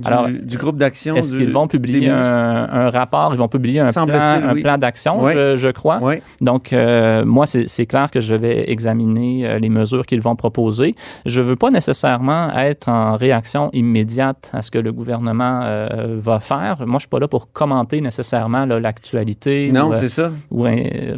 Du, 0.00 0.08
Alors, 0.08 0.28
du 0.28 0.56
groupe 0.58 0.76
d'action. 0.76 1.16
Est-ce 1.16 1.32
qu'ils 1.32 1.52
vont 1.52 1.66
publier 1.68 2.08
un, 2.10 2.68
un 2.70 2.90
rapport? 2.90 3.30
Ils 3.32 3.38
vont 3.38 3.48
publier 3.48 3.80
un 3.80 3.92
plan, 3.92 4.06
oui. 4.54 4.62
plan 4.62 4.78
d'action, 4.78 5.22
Oui. 5.22 5.32
je, 5.34 5.56
je 5.56 5.68
crois. 5.68 5.98
Oui. 6.02 6.16
Donc, 6.40 6.72
euh, 6.72 7.24
moi, 7.24 7.46
c'est 7.46 7.86
clair 7.86 8.10
que 8.10 8.20
je 8.20 8.34
vais 8.34 8.70
examiner 8.70 9.46
euh, 9.46 9.58
les 9.58 9.68
mesures 9.68 10.06
qu'ils 10.06 10.20
vont 10.20 10.36
proposer. 10.36 10.94
Je 11.26 11.40
veux 11.40 11.56
pas 11.56 11.70
nécessairement 11.70 12.50
être 12.56 12.88
en 12.88 13.16
réaction 13.16 13.70
immédiate 13.72 14.50
à 14.52 14.62
ce 14.62 14.70
que 14.70 14.78
le 14.78 14.92
gouvernement 14.92 15.60
euh, 15.64 16.18
va 16.20 16.40
faire. 16.40 16.76
Moi, 16.86 16.98
je 16.98 17.00
suis 17.00 17.08
pas 17.08 17.18
là 17.18 17.28
pour 17.28 17.52
commenter 17.52 18.00
nécessairement 18.00 18.64
l'actualité 18.66 19.70
Non, 19.72 19.92
c'est 19.92 20.08
ça. 20.08 20.30
ou, 20.50 20.64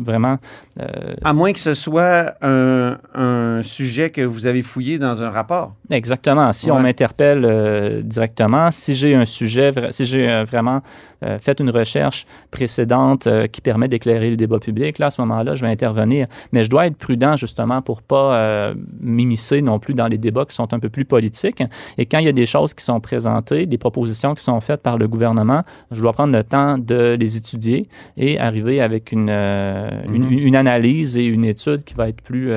vraiment 0.00 0.36
euh, 0.80 0.86
À 1.24 1.32
moins 1.32 1.52
que 1.52 1.60
ce 1.60 1.74
soit 1.74 2.34
un, 2.42 2.96
un 3.14 3.60
sujet 3.62 4.10
que 4.10 4.22
vous 4.22 4.46
avez 4.46 4.62
fouillé 4.62 4.98
dans 4.98 5.22
un 5.22 5.30
rapport. 5.30 5.74
Exactement. 5.90 6.52
Si 6.52 6.70
Ouais. 6.70 6.76
on 6.76 6.80
m'interpelle 6.80 8.02
directement, 8.04 8.69
si 8.70 8.94
j'ai 8.94 9.14
un 9.14 9.24
sujet, 9.24 9.72
si 9.90 10.04
j'ai 10.04 10.28
euh, 10.28 10.44
vraiment 10.44 10.80
euh, 11.24 11.38
fait 11.38 11.60
une 11.60 11.70
recherche 11.70 12.26
précédente 12.50 13.26
euh, 13.26 13.46
qui 13.46 13.60
permet 13.60 13.88
d'éclairer 13.88 14.30
le 14.30 14.36
débat 14.36 14.58
public, 14.58 14.98
là, 14.98 15.06
à 15.06 15.10
ce 15.10 15.20
moment-là, 15.22 15.54
je 15.54 15.64
vais 15.64 15.70
intervenir. 15.70 16.26
Mais 16.52 16.62
je 16.62 16.70
dois 16.70 16.86
être 16.86 16.96
prudent, 16.96 17.36
justement, 17.36 17.82
pour 17.82 18.02
pas 18.02 18.34
euh, 18.36 18.74
m'immiscer 19.02 19.62
non 19.62 19.78
plus 19.78 19.94
dans 19.94 20.08
les 20.08 20.18
débats 20.18 20.44
qui 20.44 20.54
sont 20.54 20.72
un 20.72 20.78
peu 20.78 20.88
plus 20.88 21.04
politiques. 21.04 21.62
Et 21.98 22.06
quand 22.06 22.18
il 22.18 22.26
y 22.26 22.28
a 22.28 22.32
des 22.32 22.46
choses 22.46 22.74
qui 22.74 22.84
sont 22.84 23.00
présentées, 23.00 23.66
des 23.66 23.78
propositions 23.78 24.34
qui 24.34 24.42
sont 24.42 24.60
faites 24.60 24.82
par 24.82 24.98
le 24.98 25.08
gouvernement, 25.08 25.62
je 25.90 26.00
dois 26.00 26.12
prendre 26.12 26.32
le 26.32 26.44
temps 26.44 26.78
de 26.78 27.16
les 27.18 27.36
étudier 27.36 27.86
et 28.16 28.38
arriver 28.38 28.80
avec 28.80 29.12
une, 29.12 29.28
euh, 29.30 29.90
une, 30.12 30.24
Mhm. 30.24 30.38
une 30.38 30.56
analyse 30.56 31.16
et 31.18 31.24
une 31.24 31.44
étude 31.44 31.84
qui 31.84 31.94
va 31.94 32.08
être 32.08 32.22
plus 32.22 32.50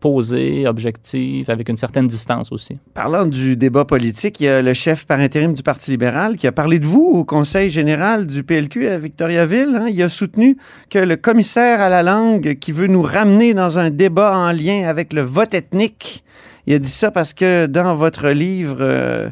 posée, 0.00 0.66
objective, 0.66 1.48
avec 1.48 1.68
une 1.68 1.76
certaine 1.76 2.08
distance 2.08 2.50
aussi. 2.50 2.74
Parlant 2.92 3.24
du 3.24 3.56
débat 3.56 3.84
politique, 3.84 4.40
il 4.40 4.44
y 4.44 4.48
a 4.48 4.60
le 4.60 4.74
chef 4.74 5.06
par 5.06 5.20
intérim 5.20 5.54
du 5.54 5.62
Parti 5.62 5.92
libéral 5.92 6.36
qui 6.36 6.46
a 6.48 6.52
parlé 6.52 6.80
de 6.80 6.86
vous 6.86 7.08
au 7.14 7.24
Conseil 7.24 7.70
général 7.70 7.91
du 8.26 8.42
PLQ 8.42 8.88
à 8.88 8.98
Victoriaville. 8.98 9.76
hein. 9.76 9.86
Il 9.88 10.02
a 10.02 10.08
soutenu 10.08 10.56
que 10.88 10.98
le 10.98 11.16
commissaire 11.16 11.80
à 11.80 11.88
la 11.88 12.02
langue 12.02 12.54
qui 12.58 12.72
veut 12.72 12.86
nous 12.86 13.02
ramener 13.02 13.54
dans 13.54 13.78
un 13.78 13.90
débat 13.90 14.36
en 14.36 14.52
lien 14.52 14.88
avec 14.88 15.12
le 15.12 15.20
vote 15.20 15.52
ethnique, 15.52 16.24
il 16.66 16.74
a 16.74 16.78
dit 16.78 16.90
ça 16.90 17.10
parce 17.10 17.32
que 17.34 17.66
dans 17.66 17.94
votre 17.94 18.30
livre 18.30 18.78
euh, 18.80 19.28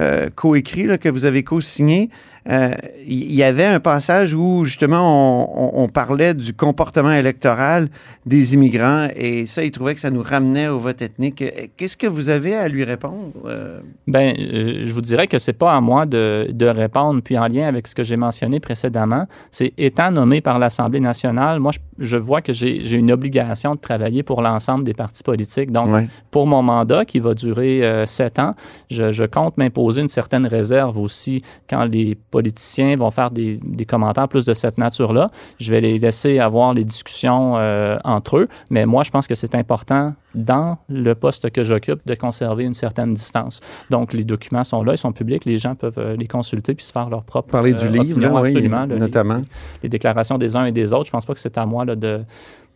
euh, 0.00 0.28
coécrit 0.34 0.98
que 0.98 1.08
vous 1.08 1.24
avez 1.24 1.44
co-signé, 1.44 2.10
euh, 2.50 2.70
il 3.06 3.32
y 3.34 3.42
avait 3.42 3.64
un 3.64 3.80
passage 3.80 4.34
où 4.34 4.64
justement 4.64 5.00
on, 5.02 5.80
on- 5.80 5.84
on 5.84 5.88
parlait 5.88 6.34
du 6.34 6.52
comportement 6.54 7.12
électoral 7.12 7.88
des 8.26 8.54
immigrants 8.54 9.08
et 9.16 9.46
ça, 9.46 9.64
il 9.64 9.70
trouvait 9.70 9.94
que 9.94 10.00
ça 10.00 10.10
nous 10.10 10.22
ramenait 10.22 10.68
au 10.68 10.78
vote 10.78 11.00
ethnique. 11.02 11.42
Euh, 11.42 11.50
Qu'est-ce 11.76 11.96
que 11.96 12.06
vous 12.06 12.28
avez 12.28 12.54
à 12.54 12.68
lui 12.68 12.84
répondre? 12.84 13.32
Euh, 13.46 13.80
Ben, 14.06 14.34
euh, 14.38 14.82
je 14.84 14.92
vous 14.92 15.00
dirais 15.00 15.26
que 15.26 15.38
c'est 15.38 15.52
pas 15.54 15.72
à 15.74 15.80
moi 15.80 16.06
de, 16.06 16.48
de 16.52 16.66
répondre. 16.66 17.20
Puis 17.22 17.36
en 17.38 17.46
lien 17.48 17.66
avec 17.66 17.86
ce 17.86 17.94
que 17.94 18.02
j'ai 18.02 18.16
mentionné 18.16 18.60
précédemment, 18.60 19.26
c'est 19.50 19.72
étant 19.78 20.10
nommé 20.10 20.40
par 20.40 20.58
l'Assemblée 20.58 21.00
nationale, 21.00 21.60
moi, 21.60 21.72
je, 21.72 22.04
je 22.04 22.16
vois 22.16 22.40
que 22.42 22.52
j'ai 22.52 22.92
une 22.92 23.10
obligation 23.10 23.74
de 23.74 23.80
travailler 23.80 24.22
pour 24.22 24.42
l'ensemble 24.42 24.84
des 24.84 24.94
partis 24.94 25.22
politiques. 25.22 25.70
Donc, 25.70 25.90
ouais. 25.92 26.06
pour 26.30 26.46
mon 26.46 26.62
mandat 26.62 27.04
qui 27.04 27.20
va 27.20 27.34
durer 27.34 27.84
euh, 27.84 28.06
sept 28.06 28.38
ans, 28.38 28.54
je, 28.90 29.12
je 29.12 29.24
compte 29.24 29.56
m'imposer 29.56 30.02
une 30.02 30.08
certaine 30.08 30.46
réserve 30.46 30.98
aussi 30.98 31.42
quand 31.68 31.84
les 31.84 32.16
politiciens 32.38 32.96
vont 32.96 33.10
faire 33.12 33.30
des, 33.30 33.58
des 33.62 33.84
commentaires 33.84 34.26
plus 34.28 34.44
de 34.44 34.54
cette 34.54 34.76
nature-là. 34.76 35.30
Je 35.60 35.70
vais 35.70 35.80
les 35.80 35.98
laisser 36.00 36.40
avoir 36.40 36.74
les 36.74 36.84
discussions 36.84 37.56
euh, 37.56 37.96
entre 38.04 38.38
eux, 38.38 38.48
mais 38.70 38.86
moi, 38.86 39.04
je 39.04 39.10
pense 39.10 39.26
que 39.28 39.36
c'est 39.36 39.54
important 39.54 40.14
dans 40.34 40.78
le 40.88 41.14
poste 41.14 41.50
que 41.50 41.62
j'occupe 41.62 42.00
de 42.04 42.14
conserver 42.16 42.64
une 42.64 42.74
certaine 42.74 43.14
distance. 43.14 43.60
Donc, 43.90 44.12
les 44.12 44.24
documents 44.24 44.64
sont 44.64 44.82
là, 44.82 44.94
ils 44.94 44.98
sont 44.98 45.12
publics, 45.12 45.44
les 45.44 45.58
gens 45.58 45.76
peuvent 45.76 45.98
euh, 45.98 46.16
les 46.16 46.26
consulter 46.26 46.74
puis 46.74 46.84
se 46.84 46.90
faire 46.92 47.08
leur 47.08 47.22
propre 47.22 47.50
Parler 47.52 47.72
du 47.74 47.84
euh, 47.84 47.88
livre, 47.88 48.16
opinion, 48.16 48.34
là, 48.34 48.40
oui, 48.42 48.48
absolument, 48.50 48.80
là, 48.86 48.94
les- 48.94 48.98
notamment. 48.98 49.40
les 49.84 49.88
déclarations 49.88 50.36
des 50.36 50.56
uns 50.56 50.64
et 50.64 50.72
des 50.72 50.92
autres. 50.92 51.06
Je 51.06 51.12
pense 51.12 51.24
pas 51.24 51.34
que 51.34 51.40
c'est 51.40 51.56
à 51.56 51.66
moi 51.66 51.84
là, 51.84 51.94
de, 51.94 52.20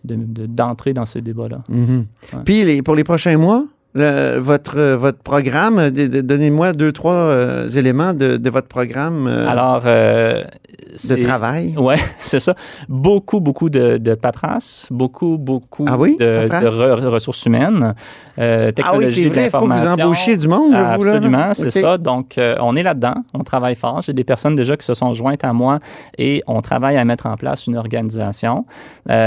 de- 0.05 0.15
de- 0.15 0.47
d'entrer 0.47 0.93
dans 0.95 1.05
ces 1.07 1.21
débats-là. 1.21 1.59
Mhm. 1.69 2.07
Ouais. 2.33 2.39
Puis 2.45 2.63
les- 2.65 2.83
pour 2.83 2.95
les 2.95 3.05
prochains 3.05 3.37
mois, 3.37 3.65
le- 3.95 4.39
votre, 4.39 4.81
votre 4.95 5.19
programme, 5.19 5.91
donnez-moi 5.91 6.73
deux, 6.73 6.93
trois 6.93 7.13
euh, 7.15 7.69
éléments 7.71 8.13
de, 8.15 8.37
de 8.37 8.51
votre 8.51 8.69
programme 8.69 9.27
euh, 9.27 9.49
Alors, 9.49 9.83
euh, 9.87 10.43
de 11.09 11.17
travail. 11.17 11.75
Ouais, 11.77 11.97
c'est 12.19 12.41
ça. 12.41 12.55
Beaucoup, 12.89 13.41
beaucoup 13.41 13.71
de, 13.71 13.99
de 13.99 14.15
paperasse, 14.15 14.87
beaucoup, 14.91 15.37
beaucoup 15.39 15.85
Ah 15.89 15.97
oui, 15.99 16.17
de, 16.19 16.47
paperasse? 16.49 16.65
de 16.65 16.69
re- 16.79 17.07
ressources 17.07 17.45
humaines, 17.47 17.95
euh, 18.39 18.65
Ah 18.65 18.67
oui, 18.69 18.73
technologie 18.75 19.23
c'est 19.23 19.29
vrai, 19.29 19.45
il 19.47 19.51
faut 19.51 19.67
vous 19.67 19.87
embauchiez 19.87 20.37
du 20.37 20.49
monde. 20.49 20.73
là, 20.73 20.97
vous, 20.97 21.05
là, 21.05 21.11
là. 21.13 21.17
Absolument, 21.17 21.55
c'est 21.55 21.71
ça. 21.71 21.99
Donc, 21.99 22.37
euh, 22.39 22.57
on 22.61 22.75
est 22.77 22.83
là-dedans, 22.83 23.15
on 23.35 23.41
travaille 23.45 23.75
fort. 23.75 24.03
J'ai 24.03 24.13
des 24.13 24.25
personnes 24.25 24.55
déjà 24.57 24.77
qui 24.77 24.85
se 24.87 24.95
sont 24.95 25.15
jointes 25.15 25.45
à 25.45 25.53
moi 25.53 25.79
et 26.19 26.43
on 26.47 26.61
travaille 26.63 26.97
à 26.97 27.05
mettre 27.05 27.27
en 27.27 27.37
place 27.37 27.67
une 27.67 27.77
organisation. 27.77 28.65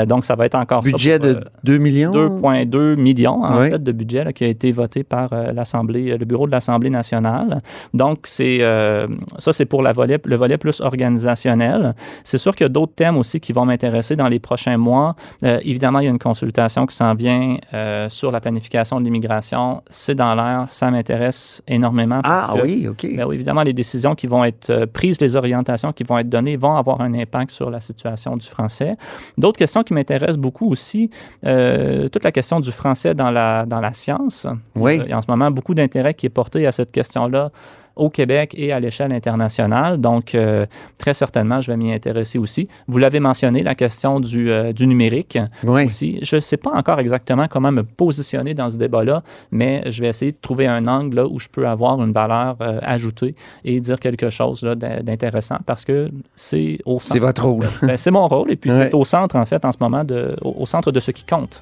Donc, 0.07 0.25
ça 0.25 0.35
va 0.35 0.45
être 0.45 0.55
encore 0.55 0.83
ça 0.83 0.89
Budget 0.91 1.17
pour, 1.19 1.27
de 1.27 1.33
euh, 1.35 1.41
2 1.63 1.77
millions? 1.77 2.11
2,2 2.11 2.95
millions 2.99 3.43
en 3.43 3.59
Oui. 3.59 3.69
fait 3.69 3.81
de 3.81 3.91
budget 3.91 4.23
là, 4.23 4.33
qui 4.33 4.45
été 4.51 4.71
voté 4.71 5.03
par 5.03 5.33
euh, 5.33 5.51
l'Assemblée, 5.51 6.17
le 6.17 6.25
bureau 6.25 6.45
de 6.47 6.51
l'Assemblée 6.51 6.89
nationale. 6.89 7.57
Donc 7.93 8.19
c'est 8.23 8.59
euh, 8.61 9.07
ça 9.39 9.51
c'est 9.53 9.65
pour 9.65 9.81
la 9.81 9.93
volet, 9.93 10.19
le 10.23 10.35
volet 10.35 10.57
plus 10.57 10.79
organisationnel. 10.81 11.93
C'est 12.23 12.37
sûr 12.37 12.55
qu'il 12.55 12.65
y 12.65 12.69
a 12.69 12.69
d'autres 12.69 12.93
thèmes 12.95 13.17
aussi 13.17 13.39
qui 13.39 13.53
vont 13.53 13.65
m'intéresser 13.65 14.15
dans 14.15 14.27
les 14.27 14.39
prochains 14.39 14.77
mois. 14.77 15.15
Euh, 15.43 15.59
évidemment, 15.63 15.99
il 15.99 16.05
y 16.05 16.07
a 16.07 16.11
une 16.11 16.19
consultation 16.19 16.85
qui 16.85 16.95
s'en 16.95 17.13
vient 17.15 17.57
euh, 17.73 18.09
sur 18.09 18.31
la 18.31 18.39
planification 18.39 18.99
de 18.99 19.05
l'immigration. 19.05 19.81
C'est 19.89 20.15
dans 20.15 20.35
l'air, 20.35 20.65
ça 20.69 20.91
m'intéresse 20.91 21.61
énormément. 21.67 22.21
Ah 22.23 22.53
que- 22.55 22.61
oui, 22.61 22.87
OK. 22.87 23.07
ben 23.15 23.25
oui, 23.25 23.35
évidemment, 23.35 23.63
les 23.63 23.73
décisions 23.73 24.15
qui 24.15 24.27
vont 24.27 24.43
être 24.43 24.69
euh, 24.69 24.85
prises, 24.91 25.19
les 25.21 25.35
orientations 25.35 25.91
qui 25.91 26.03
vont 26.03 26.17
être 26.17 26.29
données 26.29 26.57
vont 26.57 26.75
avoir 26.75 27.01
un 27.01 27.13
impact 27.13 27.51
sur 27.51 27.69
la 27.69 27.79
situation 27.79 28.37
du 28.37 28.47
français. 28.47 28.95
D'autres 29.37 29.57
questions 29.59 29.83
qui 29.83 29.93
m'intéressent 29.93 30.37
beaucoup 30.37 30.69
aussi, 30.71 31.09
euh, 31.45 32.09
toute 32.09 32.23
la 32.23 32.31
question 32.31 32.59
du 32.59 32.71
français 32.71 33.13
dans 33.15 33.31
la, 33.31 33.65
dans 33.65 33.79
la 33.79 33.93
science. 33.93 34.40
Oui. 34.75 34.99
Il 35.03 35.09
y 35.09 35.13
a 35.13 35.17
en 35.17 35.21
ce 35.21 35.29
moment 35.29 35.51
beaucoup 35.51 35.73
d'intérêt 35.73 36.13
qui 36.13 36.25
est 36.25 36.29
porté 36.29 36.65
à 36.67 36.71
cette 36.71 36.91
question-là 36.91 37.51
au 37.97 38.09
Québec 38.09 38.53
et 38.57 38.71
à 38.71 38.79
l'échelle 38.79 39.11
internationale. 39.11 39.99
Donc, 39.99 40.33
euh, 40.33 40.65
très 40.97 41.13
certainement, 41.13 41.59
je 41.59 41.69
vais 41.69 41.75
m'y 41.77 41.91
intéresser 41.91 42.39
aussi. 42.39 42.69
Vous 42.87 42.97
l'avez 42.97 43.19
mentionné, 43.19 43.63
la 43.63 43.75
question 43.75 44.21
du, 44.21 44.49
euh, 44.49 44.71
du 44.71 44.87
numérique 44.87 45.37
Oui. 45.65 45.85
aussi. 45.87 46.17
Je 46.21 46.37
ne 46.37 46.39
sais 46.41 46.55
pas 46.55 46.71
encore 46.71 46.99
exactement 46.99 47.47
comment 47.49 47.69
me 47.71 47.83
positionner 47.83 48.53
dans 48.53 48.69
ce 48.69 48.77
débat-là, 48.77 49.23
mais 49.51 49.83
je 49.91 50.01
vais 50.01 50.07
essayer 50.07 50.31
de 50.31 50.37
trouver 50.41 50.67
un 50.67 50.87
angle 50.87 51.17
là, 51.17 51.27
où 51.27 51.37
je 51.37 51.49
peux 51.49 51.67
avoir 51.67 52.01
une 52.01 52.13
valeur 52.13 52.55
euh, 52.61 52.79
ajoutée 52.81 53.35
et 53.65 53.81
dire 53.81 53.99
quelque 53.99 54.29
chose 54.29 54.61
d'intéressant 54.61 55.57
parce 55.65 55.83
que 55.83 56.07
c'est 56.33 56.79
au 56.85 56.97
centre. 56.97 57.13
C'est 57.15 57.19
votre 57.19 57.45
rôle. 57.45 57.67
Ben, 57.81 57.97
c'est 57.97 58.11
mon 58.11 58.27
rôle 58.29 58.51
et 58.51 58.55
puis 58.55 58.71
Ouais. 58.71 58.83
c'est 58.89 58.93
au 58.95 59.03
centre, 59.03 59.35
en 59.35 59.45
fait, 59.45 59.65
en 59.65 59.71
ce 59.73 59.77
moment, 59.81 60.05
de, 60.05 60.33
au, 60.41 60.61
au 60.61 60.65
centre 60.65 60.91
de 60.93 60.99
ce 61.01 61.11
qui 61.11 61.25
compte. 61.25 61.61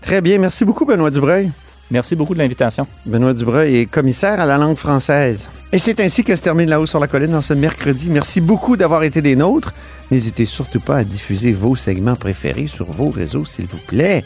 Très 0.00 0.20
bien. 0.20 0.38
Merci 0.38 0.64
beaucoup, 0.64 0.84
Benoît 0.86 1.10
Dubreuil. 1.10 1.50
Merci 1.90 2.16
beaucoup 2.16 2.34
de 2.34 2.38
l'invitation. 2.38 2.86
Benoît 3.06 3.34
Dubreuil 3.34 3.76
est 3.76 3.86
commissaire 3.86 4.40
à 4.40 4.46
la 4.46 4.56
langue 4.56 4.76
française. 4.76 5.50
Et 5.72 5.78
c'est 5.78 6.00
ainsi 6.00 6.24
que 6.24 6.34
se 6.34 6.42
termine 6.42 6.68
La 6.68 6.80
Haut 6.80 6.86
sur 6.86 6.98
la 6.98 7.06
Colline 7.06 7.32
dans 7.32 7.42
ce 7.42 7.52
mercredi. 7.52 8.08
Merci 8.10 8.40
beaucoup 8.40 8.76
d'avoir 8.76 9.02
été 9.02 9.22
des 9.22 9.36
nôtres. 9.36 9.74
N'hésitez 10.10 10.44
surtout 10.44 10.80
pas 10.80 10.96
à 10.96 11.04
diffuser 11.04 11.52
vos 11.52 11.76
segments 11.76 12.16
préférés 12.16 12.66
sur 12.66 12.90
vos 12.90 13.10
réseaux, 13.10 13.44
s'il 13.44 13.66
vous 13.66 13.78
plaît. 13.78 14.24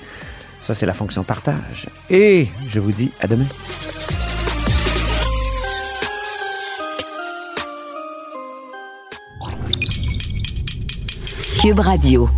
Ça, 0.61 0.75
c'est 0.75 0.87
la 0.87 0.95
fonction 0.95 1.25
partage. 1.25 1.87
Et 2.11 2.49
je 2.69 2.81
vous 2.81 2.93
dis 2.93 3.11
à 3.21 3.27
demain. 3.27 3.47
Cube 11.61 11.81
Radio. 11.81 12.31